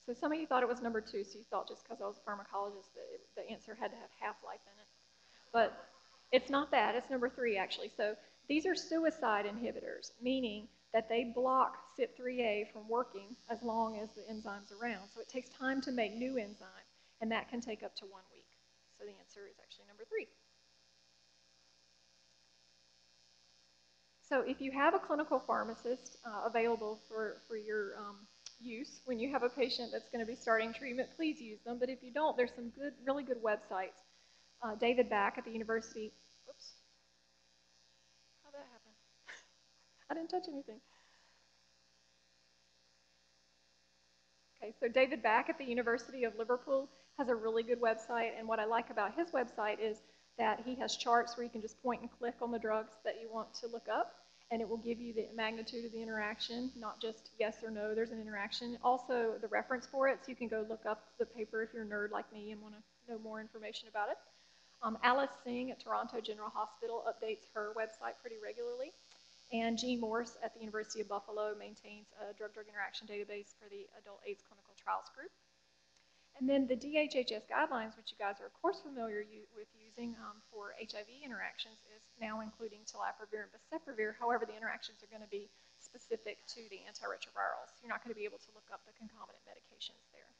So 0.06 0.14
some 0.14 0.30
of 0.32 0.38
you 0.38 0.46
thought 0.46 0.62
it 0.62 0.68
was 0.68 0.80
number 0.80 1.00
two, 1.00 1.24
so 1.24 1.38
you 1.38 1.44
thought 1.50 1.68
just 1.68 1.82
because 1.82 2.00
I 2.00 2.06
was 2.06 2.18
a 2.18 2.30
pharmacologist 2.30 2.94
that 2.94 3.06
it, 3.12 3.26
the 3.34 3.42
answer 3.50 3.74
had 3.74 3.90
to 3.90 3.96
have 3.96 4.10
half-life 4.20 4.62
in 4.66 4.78
it. 4.80 4.86
But 5.52 5.74
it's 6.32 6.50
not 6.50 6.70
that, 6.70 6.94
it's 6.94 7.10
number 7.10 7.28
three 7.28 7.56
actually. 7.56 7.90
So 7.96 8.14
these 8.48 8.66
are 8.66 8.74
suicide 8.74 9.44
inhibitors, 9.46 10.12
meaning 10.22 10.68
that 10.92 11.08
they 11.08 11.24
block 11.34 11.76
CYP3A 11.98 12.72
from 12.72 12.88
working 12.88 13.36
as 13.50 13.62
long 13.62 13.98
as 13.98 14.08
the 14.10 14.28
enzyme's 14.28 14.72
around. 14.72 15.08
So 15.14 15.20
it 15.20 15.28
takes 15.28 15.50
time 15.50 15.80
to 15.82 15.92
make 15.92 16.14
new 16.14 16.38
enzyme, 16.38 16.86
and 17.20 17.30
that 17.32 17.50
can 17.50 17.60
take 17.60 17.82
up 17.82 17.94
to 17.96 18.04
one 18.06 18.22
week. 18.32 18.46
So 18.98 19.04
the 19.04 19.12
answer 19.20 19.46
is 19.50 19.56
actually 19.60 19.86
number 19.88 20.04
three. 20.08 20.28
So 24.28 24.40
if 24.40 24.60
you 24.60 24.72
have 24.72 24.94
a 24.94 24.98
clinical 24.98 25.38
pharmacist 25.38 26.16
uh, 26.24 26.46
available 26.46 26.98
for, 27.08 27.42
for 27.46 27.56
your 27.56 27.96
um, 27.98 28.26
use 28.60 29.00
when 29.04 29.18
you 29.18 29.30
have 29.30 29.42
a 29.42 29.48
patient 29.48 29.90
that's 29.92 30.08
going 30.08 30.24
to 30.24 30.26
be 30.26 30.34
starting 30.34 30.72
treatment, 30.72 31.10
please 31.16 31.40
use 31.40 31.60
them. 31.64 31.78
But 31.78 31.90
if 31.90 32.02
you 32.02 32.12
don't, 32.12 32.36
there's 32.36 32.54
some 32.54 32.70
good, 32.70 32.92
really 33.06 33.22
good 33.22 33.42
websites. 33.42 34.05
Uh, 34.62 34.74
David 34.74 35.08
Back 35.10 35.38
at 35.38 35.44
the 35.44 35.50
University, 35.50 36.12
oops, 36.48 36.72
how'd 38.42 38.54
that 38.54 38.66
happen? 38.72 38.92
I 40.10 40.14
didn't 40.14 40.30
touch 40.30 40.48
anything. 40.48 40.80
Okay, 44.62 44.74
so 44.80 44.88
David 44.88 45.22
Back 45.22 45.48
at 45.48 45.58
the 45.58 45.64
University 45.64 46.24
of 46.24 46.36
Liverpool 46.36 46.88
has 47.18 47.28
a 47.28 47.34
really 47.34 47.62
good 47.62 47.80
website, 47.80 48.30
and 48.38 48.48
what 48.48 48.58
I 48.58 48.64
like 48.64 48.90
about 48.90 49.14
his 49.14 49.30
website 49.30 49.78
is 49.80 49.98
that 50.38 50.62
he 50.64 50.74
has 50.76 50.96
charts 50.96 51.36
where 51.36 51.44
you 51.44 51.50
can 51.50 51.62
just 51.62 51.80
point 51.82 52.00
and 52.00 52.10
click 52.18 52.34
on 52.42 52.50
the 52.50 52.58
drugs 52.58 52.92
that 53.04 53.20
you 53.20 53.28
want 53.32 53.54
to 53.54 53.66
look 53.68 53.86
up 53.92 54.14
and 54.50 54.62
it 54.62 54.68
will 54.68 54.76
give 54.76 55.00
you 55.00 55.12
the 55.12 55.26
magnitude 55.34 55.84
of 55.84 55.92
the 55.92 56.00
interaction, 56.00 56.70
not 56.76 57.00
just 57.00 57.30
yes 57.38 57.56
or 57.64 57.70
no, 57.70 57.94
there's 57.94 58.10
an 58.10 58.20
interaction. 58.20 58.78
Also, 58.82 59.34
the 59.40 59.48
reference 59.48 59.86
for 59.86 60.08
it, 60.08 60.18
so 60.22 60.30
you 60.30 60.36
can 60.36 60.46
go 60.48 60.64
look 60.68 60.86
up 60.86 61.04
the 61.18 61.26
paper 61.26 61.62
if 61.62 61.70
you're 61.74 61.82
a 61.82 61.86
nerd 61.86 62.12
like 62.12 62.30
me 62.32 62.52
and 62.52 62.60
want 62.62 62.74
to 62.74 63.12
know 63.12 63.18
more 63.18 63.40
information 63.40 63.88
about 63.88 64.08
it. 64.08 64.16
Um, 64.86 64.94
Alice 65.02 65.34
Tseng 65.42 65.74
at 65.74 65.82
Toronto 65.82 66.22
General 66.22 66.46
Hospital 66.54 67.02
updates 67.10 67.50
her 67.58 67.74
website 67.74 68.14
pretty 68.22 68.38
regularly. 68.38 68.94
And 69.50 69.74
Gene 69.74 69.98
Morse 69.98 70.38
at 70.46 70.54
the 70.54 70.62
University 70.62 71.02
of 71.02 71.10
Buffalo 71.10 71.58
maintains 71.58 72.06
a 72.22 72.30
drug-drug 72.38 72.70
interaction 72.70 73.10
database 73.10 73.50
for 73.58 73.66
the 73.66 73.90
Adult 73.98 74.22
AIDS 74.22 74.46
Clinical 74.46 74.78
Trials 74.78 75.10
Group. 75.10 75.34
And 76.38 76.46
then 76.46 76.70
the 76.70 76.78
DHHS 76.78 77.50
guidelines, 77.50 77.98
which 77.98 78.14
you 78.14 78.18
guys 78.22 78.38
are 78.38 78.46
of 78.46 78.54
course 78.62 78.78
familiar 78.78 79.26
with 79.58 79.66
using 79.74 80.14
um, 80.22 80.38
for 80.54 80.78
HIV 80.78 81.10
interactions, 81.18 81.82
is 81.90 82.06
now 82.22 82.38
including 82.38 82.86
telaprevir 82.86 83.50
and 83.50 83.50
boceprevir. 83.50 84.14
However, 84.22 84.46
the 84.46 84.54
interactions 84.54 85.02
are 85.02 85.10
going 85.10 85.26
to 85.26 85.34
be 85.34 85.50
specific 85.82 86.38
to 86.54 86.62
the 86.70 86.78
antiretrovirals. 86.86 87.74
You're 87.82 87.90
not 87.90 88.06
going 88.06 88.14
to 88.14 88.20
be 88.20 88.28
able 88.28 88.38
to 88.38 88.54
look 88.54 88.70
up 88.70 88.86
the 88.86 88.94
concomitant 88.94 89.42
medications 89.50 90.06
there. 90.14 90.30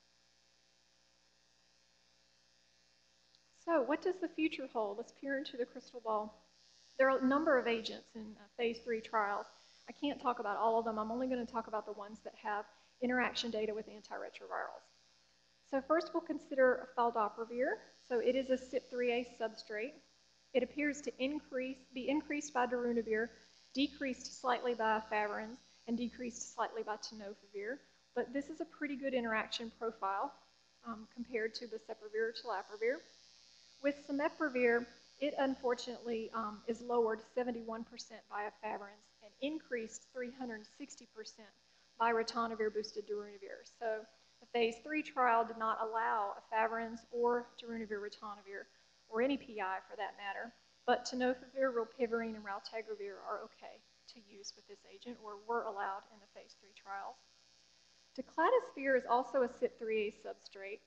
So 3.66 3.83
what 3.83 4.00
does 4.00 4.14
the 4.20 4.29
future 4.29 4.68
hold? 4.72 4.96
Let's 4.96 5.12
peer 5.20 5.38
into 5.38 5.57
the 5.57 5.66
crystal 5.66 6.00
ball. 6.00 6.40
There 6.98 7.11
are 7.11 7.18
a 7.18 7.26
number 7.26 7.59
of 7.59 7.66
agents 7.66 8.07
in 8.14 8.37
phase 8.57 8.79
three 8.85 9.00
trials. 9.00 9.46
I 9.88 9.92
can't 9.92 10.22
talk 10.22 10.38
about 10.38 10.57
all 10.57 10.79
of 10.79 10.85
them. 10.85 11.00
I'm 11.00 11.11
only 11.11 11.26
going 11.26 11.44
to 11.44 11.52
talk 11.52 11.66
about 11.66 11.85
the 11.85 11.92
ones 11.92 12.20
that 12.22 12.35
have 12.42 12.64
interaction 13.02 13.50
data 13.50 13.74
with 13.74 13.87
antiretrovirals. 13.88 14.87
So 15.68 15.83
first 15.87 16.12
we'll 16.14 16.20
consider 16.22 16.88
faldaprevir. 16.96 17.74
So 18.09 18.20
it 18.20 18.37
is 18.37 18.50
a 18.50 18.57
CYP3A 18.57 19.26
substrate. 19.40 19.94
It 20.55 20.62
appears 20.62 21.00
to 21.02 21.12
increase, 21.18 21.79
be 21.92 22.09
increased 22.09 22.55
by 22.55 22.66
darunavir, 22.66 23.29
decreased 23.74 24.40
slightly 24.40 24.74
by 24.74 25.00
efavirenz, 25.00 25.59
and 25.88 25.98
decreased 25.98 26.55
slightly 26.55 26.85
by 26.85 26.96
tenofovir. 26.96 27.79
But 28.14 28.33
this 28.33 28.48
is 28.48 28.61
a 28.61 28.64
pretty 28.64 28.96
good 28.96 29.12
interaction 29.12 29.72
profile 29.79 30.33
um, 30.87 31.09
compared 31.12 31.52
to 31.57 31.66
boceprevir 31.66 32.31
or 32.31 32.33
telaprevir. 32.33 32.98
With 33.83 34.07
simeprevir, 34.09 34.87
it 35.21 35.35
unfortunately 35.39 36.31
um, 36.35 36.61
is 36.67 36.83
lowered 36.83 37.21
71% 37.37 37.85
by 38.31 38.43
efavirenz 38.45 39.07
and 39.23 39.33
increased 39.41 40.07
360% 40.17 40.61
by 41.99 42.12
ritonavir 42.12 42.73
boosted 42.73 43.09
darunavir. 43.09 43.65
So 43.79 44.01
the 44.41 44.47
phase 44.53 44.77
three 44.85 45.03
trial 45.03 45.45
did 45.45 45.59
not 45.59 45.79
allow 45.83 46.35
efavirenz 46.53 47.01
or 47.11 47.47
darunavir 47.62 48.01
ritonavir, 48.01 48.69
or 49.09 49.23
any 49.23 49.37
PI 49.37 49.79
for 49.89 49.97
that 49.97 50.17
matter, 50.19 50.53
but 50.87 51.05
tenofovir, 51.05 51.73
rilpivirine, 51.73 52.37
and 52.37 52.45
raltegravir 52.45 53.17
are 53.27 53.43
okay 53.45 53.81
to 54.12 54.21
use 54.29 54.53
with 54.55 54.67
this 54.69 54.85
agent, 54.93 55.17
or 55.25 55.39
were 55.49 55.65
allowed 55.65 56.03
in 56.12 56.19
the 56.21 56.31
phase 56.39 56.55
three 56.61 56.75
trials. 56.77 57.17
Daclatasvir 58.17 58.97
is 58.97 59.05
also 59.09 59.43
a 59.43 59.49
CYP3A 59.49 60.15
substrate. 60.25 60.81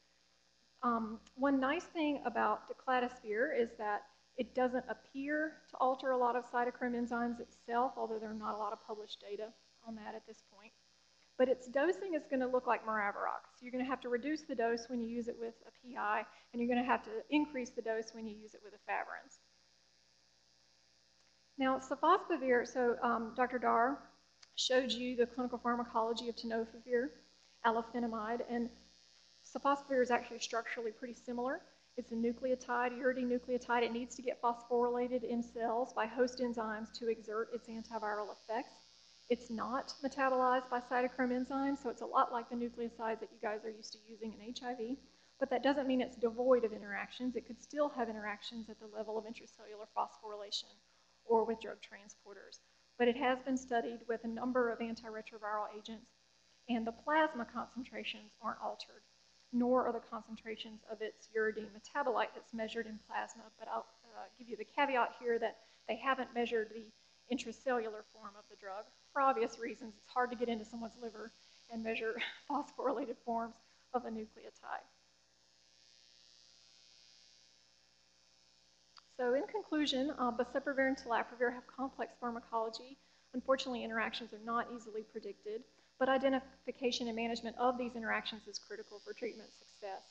Um, 0.81 1.19
one 1.35 1.59
nice 1.59 1.83
thing 1.83 2.21
about 2.25 2.61
daclatasvir 2.69 3.59
is 3.59 3.69
that 3.77 4.03
it 4.37 4.55
doesn't 4.55 4.85
appear 4.87 5.53
to 5.69 5.77
alter 5.77 6.11
a 6.11 6.17
lot 6.17 6.37
of 6.37 6.49
cytochrome 6.49 6.95
enzymes 6.95 7.41
itself, 7.41 7.93
although 7.97 8.17
there 8.17 8.31
are 8.31 8.33
not 8.33 8.55
a 8.55 8.57
lot 8.57 8.71
of 8.71 8.79
published 8.87 9.19
data 9.19 9.49
on 9.85 9.95
that 9.95 10.15
at 10.15 10.25
this 10.25 10.43
point. 10.55 10.71
But 11.37 11.49
its 11.49 11.67
dosing 11.67 12.13
is 12.15 12.23
going 12.29 12.39
to 12.41 12.47
look 12.47 12.65
like 12.65 12.85
Maraviroc. 12.85 13.43
So 13.55 13.63
you're 13.63 13.71
going 13.71 13.83
to 13.83 13.89
have 13.89 14.01
to 14.01 14.09
reduce 14.09 14.43
the 14.43 14.55
dose 14.55 14.85
when 14.87 15.01
you 15.01 15.07
use 15.07 15.27
it 15.27 15.35
with 15.39 15.55
a 15.67 15.71
PI, 15.71 16.25
and 16.53 16.61
you're 16.61 16.73
going 16.73 16.83
to 16.83 16.89
have 16.89 17.03
to 17.03 17.11
increase 17.29 17.69
the 17.69 17.81
dose 17.81 18.13
when 18.13 18.27
you 18.27 18.35
use 18.35 18.53
it 18.53 18.61
with 18.63 18.73
a 18.73 18.77
efavirenz. 18.77 19.39
Now, 21.57 21.79
sofosbuvir, 21.79 22.65
so 22.65 22.95
um, 23.03 23.33
Dr. 23.35 23.59
Dar 23.59 23.99
showed 24.55 24.91
you 24.91 25.17
the 25.17 25.25
clinical 25.25 25.57
pharmacology 25.57 26.29
of 26.29 26.35
tenofovir, 26.37 27.09
alafenamide, 27.65 28.41
and 28.49 28.69
sofosbuvir 29.55 30.01
is 30.01 30.12
actually 30.12 30.39
structurally 30.39 30.91
pretty 30.91 31.15
similar. 31.15 31.62
It's 31.97 32.12
a 32.12 32.15
nucleotide, 32.15 32.97
uridine 32.97 33.27
nucleotide. 33.27 33.83
It 33.83 33.91
needs 33.91 34.15
to 34.15 34.21
get 34.21 34.41
phosphorylated 34.41 35.23
in 35.23 35.43
cells 35.43 35.91
by 35.93 36.05
host 36.05 36.39
enzymes 36.39 36.93
to 36.99 37.09
exert 37.09 37.49
its 37.53 37.67
antiviral 37.67 38.31
effects. 38.31 38.73
It's 39.29 39.49
not 39.49 39.93
metabolized 40.03 40.69
by 40.69 40.79
cytochrome 40.79 41.31
enzymes, 41.31 41.83
so 41.83 41.89
it's 41.89 42.01
a 42.01 42.05
lot 42.05 42.31
like 42.31 42.49
the 42.49 42.55
nucleosides 42.55 43.19
that 43.19 43.29
you 43.31 43.38
guys 43.41 43.65
are 43.65 43.69
used 43.69 43.93
to 43.93 43.99
using 44.07 44.33
in 44.33 44.53
HIV. 44.59 44.97
But 45.39 45.49
that 45.51 45.63
doesn't 45.63 45.88
mean 45.88 46.01
it's 46.01 46.15
devoid 46.15 46.63
of 46.63 46.73
interactions. 46.73 47.35
It 47.35 47.45
could 47.47 47.62
still 47.62 47.89
have 47.89 48.09
interactions 48.09 48.69
at 48.69 48.79
the 48.79 48.88
level 48.88 49.17
of 49.17 49.25
intracellular 49.25 49.88
phosphorylation 49.95 50.73
or 51.25 51.45
with 51.45 51.62
drug 51.62 51.77
transporters. 51.77 52.59
But 52.97 53.07
it 53.07 53.17
has 53.17 53.39
been 53.43 53.57
studied 53.57 53.99
with 54.07 54.23
a 54.23 54.27
number 54.27 54.69
of 54.69 54.79
antiretroviral 54.79 55.67
agents, 55.77 56.12
and 56.67 56.85
the 56.85 56.91
plasma 56.91 57.45
concentrations 57.45 58.31
aren't 58.41 58.62
altered, 58.62 59.03
nor 59.51 59.85
are 59.88 59.93
the 59.93 59.99
concentrations 59.99 60.81
of 60.91 61.01
its 61.01 61.27
uridine 61.35 61.67
metabolite 61.73 62.33
that's 62.35 62.53
measured 62.53 62.85
in 62.85 62.99
plasma. 63.07 63.43
But 63.57 63.67
I'll 63.67 63.85
uh, 64.15 64.27
give 64.38 64.49
you 64.49 64.57
the 64.57 64.65
caveat 64.65 65.15
here 65.19 65.39
that 65.39 65.57
they 65.88 65.95
haven't 65.95 66.33
measured 66.33 66.69
the 66.73 66.85
intracellular 67.33 68.03
form 68.13 68.33
of 68.38 68.45
the 68.49 68.55
drug. 68.59 68.85
For 69.13 69.21
obvious 69.21 69.59
reasons, 69.59 69.93
it's 69.97 70.13
hard 70.13 70.29
to 70.31 70.38
get 70.38 70.49
into 70.49 70.65
someone's 70.65 70.97
liver 71.01 71.31
and 71.71 71.83
measure 71.83 72.15
phosphorylated 72.49 73.17
forms 73.25 73.55
of 73.93 74.05
a 74.05 74.09
nucleotide. 74.09 74.85
So 79.17 79.33
in 79.33 79.43
conclusion, 79.47 80.12
uh, 80.17 80.31
and 80.31 80.97
telaprevir 80.97 81.53
have 81.53 81.67
complex 81.67 82.13
pharmacology. 82.21 82.97
Unfortunately, 83.33 83.83
interactions 83.83 84.31
are 84.31 84.39
not 84.45 84.67
easily 84.73 85.01
predicted, 85.01 85.62
but 85.99 86.07
identification 86.07 87.07
and 87.07 87.15
management 87.15 87.55
of 87.59 87.77
these 87.77 87.95
interactions 87.95 88.47
is 88.47 88.57
critical 88.57 89.01
for 89.05 89.13
treatment 89.13 89.49
success. 89.59 90.01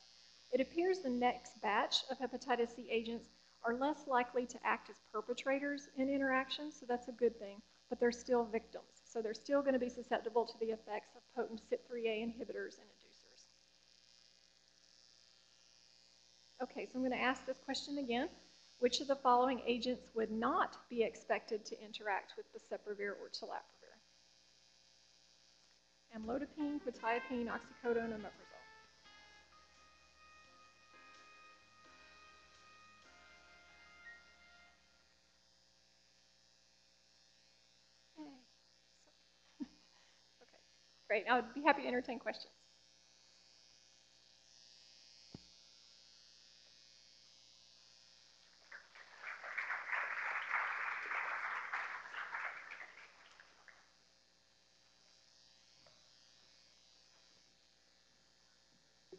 It 0.53 0.61
appears 0.61 0.99
the 0.99 1.09
next 1.09 1.59
batch 1.61 2.03
of 2.11 2.19
hepatitis 2.19 2.75
C 2.75 2.87
agents 2.91 3.29
are 3.65 3.73
less 3.73 4.07
likely 4.07 4.45
to 4.45 4.57
act 4.63 4.89
as 4.89 4.95
perpetrators 5.11 5.89
in 5.97 6.09
interactions, 6.09 6.75
so 6.79 6.85
that's 6.87 7.07
a 7.07 7.13
good 7.13 7.37
thing, 7.39 7.61
but 7.89 7.99
they're 7.99 8.11
still 8.11 8.45
victims. 8.45 8.85
So 9.03 9.21
they're 9.21 9.33
still 9.33 9.61
going 9.61 9.73
to 9.73 9.79
be 9.79 9.89
susceptible 9.89 10.45
to 10.45 10.53
the 10.59 10.67
effects 10.67 11.15
of 11.15 11.21
potent 11.35 11.61
CYP3A 11.69 12.23
inhibitors 12.23 12.77
and 12.77 12.87
inducers. 12.87 13.45
Okay, 16.61 16.85
so 16.85 16.91
I'm 16.95 17.01
going 17.01 17.11
to 17.11 17.21
ask 17.21 17.45
this 17.45 17.57
question 17.65 17.97
again. 17.97 18.29
Which 18.79 19.01
of 19.01 19.07
the 19.07 19.15
following 19.15 19.61
agents 19.65 20.03
would 20.13 20.31
not 20.31 20.77
be 20.89 21.03
expected 21.03 21.65
to 21.65 21.83
interact 21.83 22.33
with 22.37 22.45
boceprevir 22.53 23.11
or 23.19 23.29
telaprevir? 23.33 23.78
Amlodipine, 26.15 26.79
quetiapine, 26.81 27.47
oxycodone, 27.49 28.13
and 28.13 28.23
omeprazole. 28.25 28.65
okay, 40.41 40.61
great. 41.09 41.25
I 41.29 41.35
would 41.35 41.53
be 41.53 41.61
happy 41.63 41.83
to 41.83 41.87
entertain 41.87 42.19
questions. 42.19 42.53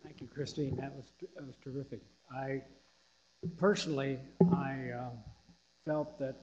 Thank 0.02 0.20
you, 0.22 0.28
Christine. 0.40 0.74
That 0.76 0.96
was, 0.96 1.04
that 1.36 1.46
was 1.46 1.54
terrific. 1.62 2.00
I, 2.34 2.62
personally, 3.58 4.18
I 4.50 4.90
um, 4.98 5.18
felt 5.84 6.18
that 6.18 6.34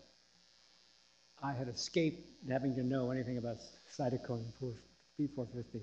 I 1.41 1.51
had 1.51 1.67
escaped 1.67 2.29
having 2.47 2.75
to 2.75 2.83
know 2.83 3.09
anything 3.09 3.39
about 3.39 3.57
cytochrome 3.91 4.45
P450 5.19 5.81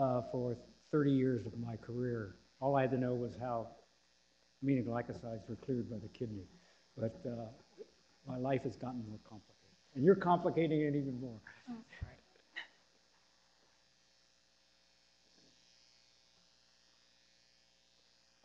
uh, 0.00 0.22
for 0.32 0.56
30 0.90 1.12
years 1.12 1.46
of 1.46 1.56
my 1.60 1.76
career. 1.76 2.34
All 2.60 2.74
I 2.74 2.80
had 2.80 2.90
to 2.90 2.98
know 2.98 3.14
was 3.14 3.36
how 3.40 3.68
aminoglycosides 4.64 5.48
were 5.48 5.54
cleared 5.64 5.88
by 5.88 5.98
the 5.98 6.08
kidney. 6.08 6.48
But 6.98 7.22
uh, 7.24 7.46
my 8.26 8.38
life 8.38 8.64
has 8.64 8.74
gotten 8.74 9.04
more 9.08 9.20
complicated. 9.22 9.70
And 9.94 10.04
you're 10.04 10.16
complicating 10.16 10.80
it 10.80 10.96
even 10.96 11.20
more. 11.20 11.38
Oh, 11.70 11.74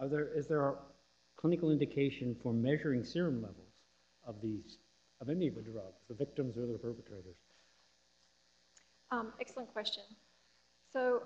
Are 0.02 0.08
there, 0.08 0.30
is 0.36 0.48
there 0.48 0.68
a 0.68 0.74
clinical 1.38 1.70
indication 1.70 2.36
for 2.42 2.52
measuring 2.52 3.04
serum 3.04 3.44
levels 3.44 3.76
of 4.26 4.42
these, 4.42 4.80
of 5.22 5.30
any 5.30 5.48
of 5.48 5.54
the 5.54 5.62
drugs, 5.62 6.02
the 6.10 6.16
victims 6.16 6.58
or 6.58 6.66
the 6.66 6.80
perpetrators? 6.80 7.36
Um, 9.12 9.32
excellent 9.40 9.72
question. 9.72 10.04
So, 10.92 11.22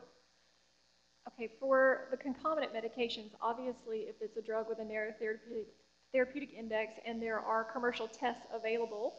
okay, 1.28 1.50
for 1.58 2.10
the 2.12 2.18
concomitant 2.18 2.74
medications, 2.74 3.30
obviously, 3.42 4.00
if 4.00 4.16
it's 4.20 4.36
a 4.36 4.42
drug 4.42 4.68
with 4.68 4.80
a 4.80 4.86
narrow 4.86 5.14
therapeutic, 5.18 5.68
therapeutic 6.12 6.54
index 6.54 7.00
and 7.06 7.22
there 7.22 7.40
are 7.40 7.64
commercial 7.64 8.08
tests 8.08 8.46
available 8.54 9.14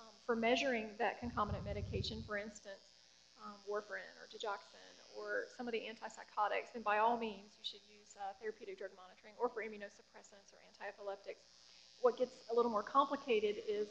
um, 0.00 0.14
for 0.24 0.34
measuring 0.34 0.86
that 0.98 1.20
concomitant 1.20 1.64
medication, 1.66 2.24
for 2.26 2.38
instance, 2.38 2.96
um, 3.44 3.52
warfarin 3.70 4.08
or 4.16 4.28
digoxin 4.32 4.93
or 5.16 5.46
some 5.56 5.66
of 5.66 5.72
the 5.72 5.80
antipsychotics, 5.80 6.72
then 6.74 6.82
by 6.82 6.98
all 6.98 7.16
means, 7.16 7.54
you 7.58 7.64
should 7.64 7.84
use 7.88 8.14
uh, 8.18 8.32
therapeutic 8.40 8.78
drug 8.78 8.90
monitoring 8.96 9.34
or 9.38 9.48
for 9.48 9.62
immunosuppressants 9.62 10.52
or 10.52 10.58
anti-epileptics. 10.68 11.40
What 12.00 12.18
gets 12.18 12.34
a 12.52 12.54
little 12.54 12.70
more 12.70 12.82
complicated 12.82 13.56
is 13.68 13.88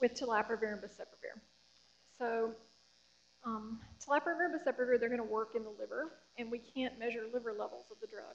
with 0.00 0.14
telaprevir 0.14 0.72
and 0.72 0.82
boceprevir. 0.82 1.38
So 2.18 2.52
um, 3.44 3.80
telaprevir 4.04 4.46
and 4.46 4.54
boceprevir, 4.54 4.98
they're 4.98 5.08
going 5.08 5.18
to 5.18 5.24
work 5.24 5.50
in 5.54 5.62
the 5.62 5.74
liver, 5.78 6.12
and 6.38 6.50
we 6.50 6.58
can't 6.58 6.98
measure 6.98 7.24
liver 7.32 7.52
levels 7.52 7.86
of 7.90 8.00
the 8.00 8.06
drug. 8.06 8.34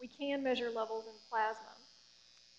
We 0.00 0.08
can 0.08 0.42
measure 0.42 0.70
levels 0.70 1.04
in 1.06 1.14
plasma, 1.28 1.74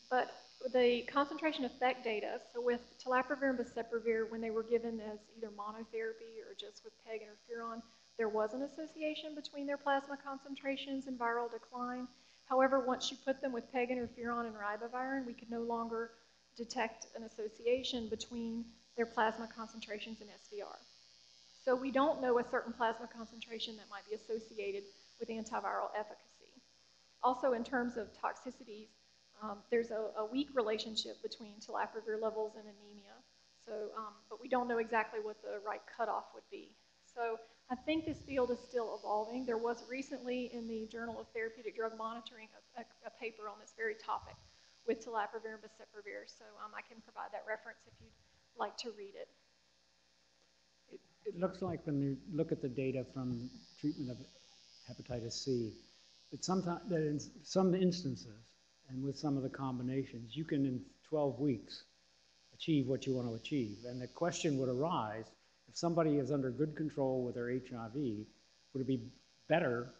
but 0.09 0.31
the 0.73 1.03
concentration 1.11 1.63
effect 1.65 2.03
data, 2.03 2.39
so 2.53 2.61
with 2.61 2.81
telaprevir 2.99 3.49
and 3.49 3.59
boceprevir, 3.59 4.29
when 4.29 4.41
they 4.41 4.51
were 4.51 4.63
given 4.63 4.99
as 4.99 5.19
either 5.37 5.47
monotherapy 5.47 6.43
or 6.43 6.53
just 6.59 6.83
with 6.83 6.93
PEG 7.05 7.21
interferon, 7.21 7.81
there 8.19 8.29
was 8.29 8.53
an 8.53 8.63
association 8.63 9.33
between 9.33 9.65
their 9.65 9.77
plasma 9.77 10.17
concentrations 10.21 11.07
and 11.07 11.17
viral 11.17 11.49
decline. 11.49 12.05
However, 12.49 12.81
once 12.81 13.09
you 13.09 13.17
put 13.25 13.41
them 13.41 13.53
with 13.53 13.71
PEG 13.71 13.91
interferon 13.91 14.45
and 14.45 14.55
ribavirin, 14.55 15.25
we 15.25 15.33
could 15.33 15.49
no 15.49 15.61
longer 15.61 16.11
detect 16.57 17.07
an 17.15 17.23
association 17.23 18.09
between 18.09 18.65
their 18.97 19.05
plasma 19.05 19.47
concentrations 19.55 20.17
and 20.19 20.29
SVR. 20.29 20.75
So 21.63 21.75
we 21.75 21.91
don't 21.91 22.21
know 22.21 22.39
a 22.39 22.43
certain 22.43 22.73
plasma 22.73 23.07
concentration 23.07 23.77
that 23.77 23.85
might 23.89 24.03
be 24.09 24.15
associated 24.15 24.83
with 25.17 25.29
antiviral 25.29 25.87
efficacy. 25.97 26.51
Also, 27.23 27.53
in 27.53 27.63
terms 27.63 27.95
of 27.95 28.07
toxicities, 28.11 28.87
um, 29.41 29.59
there's 29.71 29.91
a, 29.91 30.09
a, 30.17 30.25
weak 30.25 30.49
relationship 30.53 31.21
between 31.21 31.53
telaprevir 31.65 32.21
levels 32.21 32.51
and 32.55 32.65
anemia. 32.65 33.15
So, 33.65 33.71
um, 33.97 34.13
but 34.29 34.41
we 34.41 34.49
don't 34.49 34.67
know 34.67 34.79
exactly 34.79 35.21
what 35.21 35.41
the 35.41 35.61
right 35.65 35.81
cutoff 35.95 36.25
would 36.33 36.43
be. 36.51 36.71
So 37.15 37.39
I 37.71 37.75
think 37.75 38.05
this 38.05 38.17
field 38.25 38.49
is 38.49 38.57
still 38.67 38.97
evolving. 38.97 39.45
There 39.45 39.57
was 39.57 39.83
recently 39.87 40.49
in 40.53 40.67
the 40.67 40.87
Journal 40.87 41.19
of 41.19 41.27
Therapeutic 41.33 41.75
Drug 41.75 41.95
Monitoring 41.97 42.47
a, 42.75 42.81
a, 42.81 42.83
a 43.05 43.11
paper 43.21 43.47
on 43.47 43.55
this 43.61 43.73
very 43.77 43.93
topic 43.93 44.35
with 44.87 45.05
telaprevir 45.05 45.53
and 45.53 45.61
boceprevir, 45.61 46.25
so 46.25 46.45
um, 46.65 46.71
I 46.73 46.81
can 46.81 46.99
provide 47.01 47.29
that 47.31 47.43
reference 47.47 47.77
if 47.85 47.93
you'd 48.01 48.09
like 48.57 48.75
to 48.77 48.89
read 48.97 49.13
it. 49.13 49.29
it. 50.91 50.99
It 51.25 51.39
looks 51.39 51.61
like 51.61 51.85
when 51.85 52.01
you 52.01 52.17
look 52.33 52.51
at 52.51 52.59
the 52.59 52.69
data 52.69 53.05
from 53.13 53.51
treatment 53.79 54.09
of 54.09 54.17
hepatitis 54.89 55.33
C, 55.33 55.71
that, 56.31 56.81
that 56.89 56.95
in 56.95 57.19
some 57.43 57.75
instances, 57.75 58.49
and 58.89 59.03
with 59.03 59.17
some 59.17 59.37
of 59.37 59.43
the 59.43 59.49
combinations, 59.49 60.35
you 60.35 60.43
can 60.43 60.65
in 60.65 60.81
12 61.07 61.39
weeks 61.39 61.83
achieve 62.55 62.87
what 62.87 63.05
you 63.05 63.13
want 63.13 63.27
to 63.27 63.35
achieve. 63.35 63.77
And 63.87 64.01
the 64.01 64.07
question 64.07 64.57
would 64.57 64.69
arise, 64.69 65.25
if 65.69 65.77
somebody 65.77 66.17
is 66.17 66.31
under 66.31 66.49
good 66.49 66.75
control 66.75 67.23
with 67.23 67.35
their 67.35 67.49
HIV, 67.49 67.93
would 67.93 68.81
it 68.81 68.87
be 68.87 69.01
better 69.47 69.93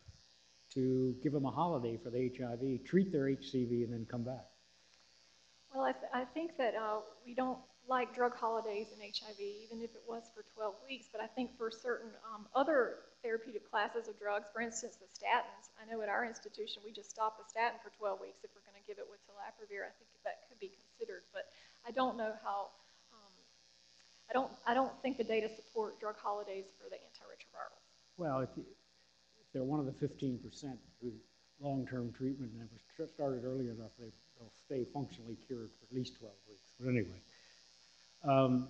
to 0.73 1.15
give 1.23 1.33
them 1.33 1.45
a 1.45 1.51
holiday 1.51 1.97
for 2.01 2.09
the 2.09 2.31
HIV, 2.37 2.85
treat 2.85 3.11
their 3.11 3.25
HCV, 3.25 3.83
and 3.85 3.93
then 3.93 4.05
come 4.09 4.23
back? 4.23 4.45
Well, 5.73 5.85
I, 5.85 5.93
th 5.93 6.03
I 6.13 6.25
think 6.25 6.57
that 6.57 6.73
uh, 6.73 7.01
we 7.25 7.33
don't 7.33 7.61
like 7.89 8.13
drug 8.13 8.37
holidays 8.37 8.93
in 8.93 9.01
HIV, 9.01 9.41
even 9.41 9.81
if 9.81 9.93
it 9.97 10.05
was 10.05 10.29
for 10.33 10.45
12 10.53 10.73
weeks. 10.85 11.09
But 11.11 11.21
I 11.21 11.27
think 11.27 11.57
for 11.57 11.69
certain 11.69 12.13
um, 12.25 12.45
other 12.53 13.09
therapeutic 13.21 13.65
classes 13.69 14.07
of 14.07 14.17
drugs, 14.21 14.45
for 14.53 14.61
instance, 14.61 14.97
the 14.97 15.09
statins, 15.09 15.73
I 15.77 15.89
know 15.89 16.01
at 16.01 16.09
our 16.09 16.25
institution 16.25 16.81
we 16.85 16.93
just 16.93 17.09
stop 17.09 17.37
the 17.37 17.45
statin 17.49 17.81
for 17.81 17.89
12 17.97 18.21
weeks 18.21 18.41
if 18.45 18.53
we're 18.53 18.65
going 18.65 18.77
to 18.77 18.85
give 18.85 19.01
it 19.01 19.09
with 19.09 19.21
telaprevir. 19.25 19.89
I 19.89 19.93
think 19.97 20.09
that 20.25 20.45
could 20.49 20.61
be 20.61 20.69
considered, 20.69 21.25
but 21.33 21.49
I 21.85 21.89
don't 21.89 22.17
know 22.17 22.33
how 22.45 22.69
I 24.29 24.33
don't, 24.33 24.51
I 24.67 24.73
don't 24.73 24.91
think 25.01 25.17
the 25.17 25.23
data 25.23 25.49
support 25.55 25.99
drug 25.99 26.15
holidays 26.21 26.65
for 26.77 26.89
the 26.89 26.95
antiretrovirals. 26.97 27.81
Well, 28.17 28.41
if, 28.41 28.49
you- 28.55 28.65
if 29.41 29.53
they're 29.53 29.63
one 29.63 29.79
of 29.79 29.85
the 29.87 29.93
fifteen 29.93 30.37
percent 30.37 30.77
who, 31.01 31.11
long-term 31.61 32.13
treatment 32.17 32.51
and 32.53 32.61
it 32.61 33.01
was 33.01 33.09
started 33.09 33.43
early 33.43 33.65
enough, 33.69 33.89
they, 33.99 34.05
they'll 34.37 34.51
stay 34.65 34.85
functionally 34.93 35.35
cured 35.47 35.69
for 35.79 35.85
at 35.89 35.95
least 35.97 36.13
twelve 36.19 36.35
weeks. 36.47 36.61
But 36.79 36.89
anyway. 36.89 37.21
Um, 38.23 38.67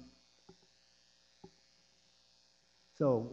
so, 2.97 3.29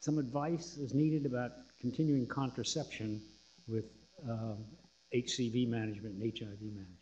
some 0.00 0.18
advice 0.18 0.76
is 0.78 0.94
needed 0.94 1.26
about 1.26 1.52
continuing 1.80 2.26
contraception 2.26 3.20
with, 3.68 3.84
um, 4.28 4.56
HCV 5.14 5.68
management 5.68 6.14
and 6.14 6.22
HIV 6.38 6.62
management. 6.62 6.96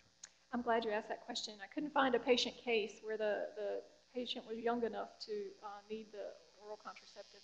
I'm 0.52 0.62
glad 0.62 0.84
you 0.84 0.90
asked 0.90 1.08
that 1.08 1.24
question. 1.26 1.54
I 1.62 1.70
couldn't 1.72 1.94
find 1.94 2.14
a 2.14 2.18
patient 2.18 2.56
case 2.58 2.98
where 3.02 3.16
the, 3.16 3.46
the 3.54 3.82
patient 4.14 4.44
was 4.48 4.58
young 4.58 4.82
enough 4.82 5.14
to 5.26 5.32
uh, 5.62 5.78
need 5.88 6.10
the 6.10 6.34
oral 6.58 6.78
contraceptive. 6.82 7.40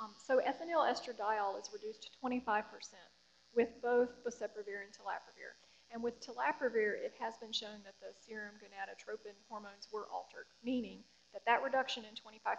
Um, 0.00 0.10
so 0.18 0.42
ethinyl 0.42 0.82
estradiol 0.82 1.60
is 1.60 1.70
reduced 1.72 2.02
to 2.02 2.10
25% 2.18 2.64
with 3.54 3.68
both 3.80 4.10
boceprevir 4.26 4.82
and 4.82 4.90
telaprevir. 4.90 5.54
And 5.92 6.02
with 6.02 6.18
telaprevir, 6.18 6.98
it 6.98 7.14
has 7.20 7.36
been 7.36 7.52
shown 7.52 7.84
that 7.84 7.94
the 8.00 8.10
serum 8.26 8.58
gonadotropin 8.58 9.38
hormones 9.48 9.86
were 9.92 10.08
altered, 10.10 10.50
meaning 10.64 11.04
that 11.32 11.44
that 11.46 11.62
reduction 11.62 12.02
in 12.04 12.16
25% 12.18 12.58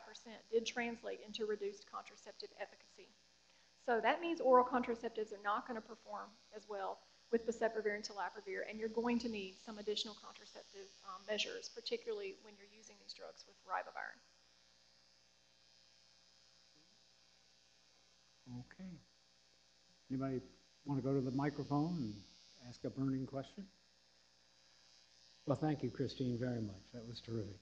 did 0.51 0.65
translate 0.65 1.19
into 1.25 1.45
reduced 1.45 1.91
contraceptive 1.91 2.49
efficacy. 2.61 3.09
So 3.85 3.99
that 3.99 4.21
means 4.21 4.39
oral 4.39 4.63
contraceptives 4.63 5.33
are 5.33 5.43
not 5.43 5.67
going 5.67 5.75
to 5.75 5.85
perform 5.85 6.29
as 6.55 6.63
well 6.69 6.99
with 7.33 7.47
boceprevir 7.47 7.95
and 7.95 8.03
telaprevir, 8.03 8.61
and 8.69 8.79
you're 8.79 8.93
going 8.93 9.17
to 9.17 9.27
need 9.27 9.55
some 9.65 9.79
additional 9.79 10.15
contraceptive 10.23 10.85
um, 11.09 11.19
measures, 11.27 11.67
particularly 11.73 12.35
when 12.43 12.53
you're 12.55 12.69
using 12.77 12.95
these 13.01 13.11
drugs 13.11 13.43
with 13.47 13.57
ribavirin. 13.65 14.21
Okay. 18.59 18.91
Anybody 20.11 20.41
want 20.85 21.01
to 21.01 21.03
go 21.03 21.15
to 21.15 21.21
the 21.21 21.31
microphone 21.31 21.97
and 21.97 22.13
ask 22.69 22.83
a 22.85 22.89
burning 22.91 23.25
question? 23.25 23.65
Well, 25.47 25.57
thank 25.57 25.81
you, 25.81 25.89
Christine, 25.89 26.37
very 26.39 26.61
much. 26.61 26.83
That 26.93 27.05
was 27.07 27.19
terrific. 27.19 27.57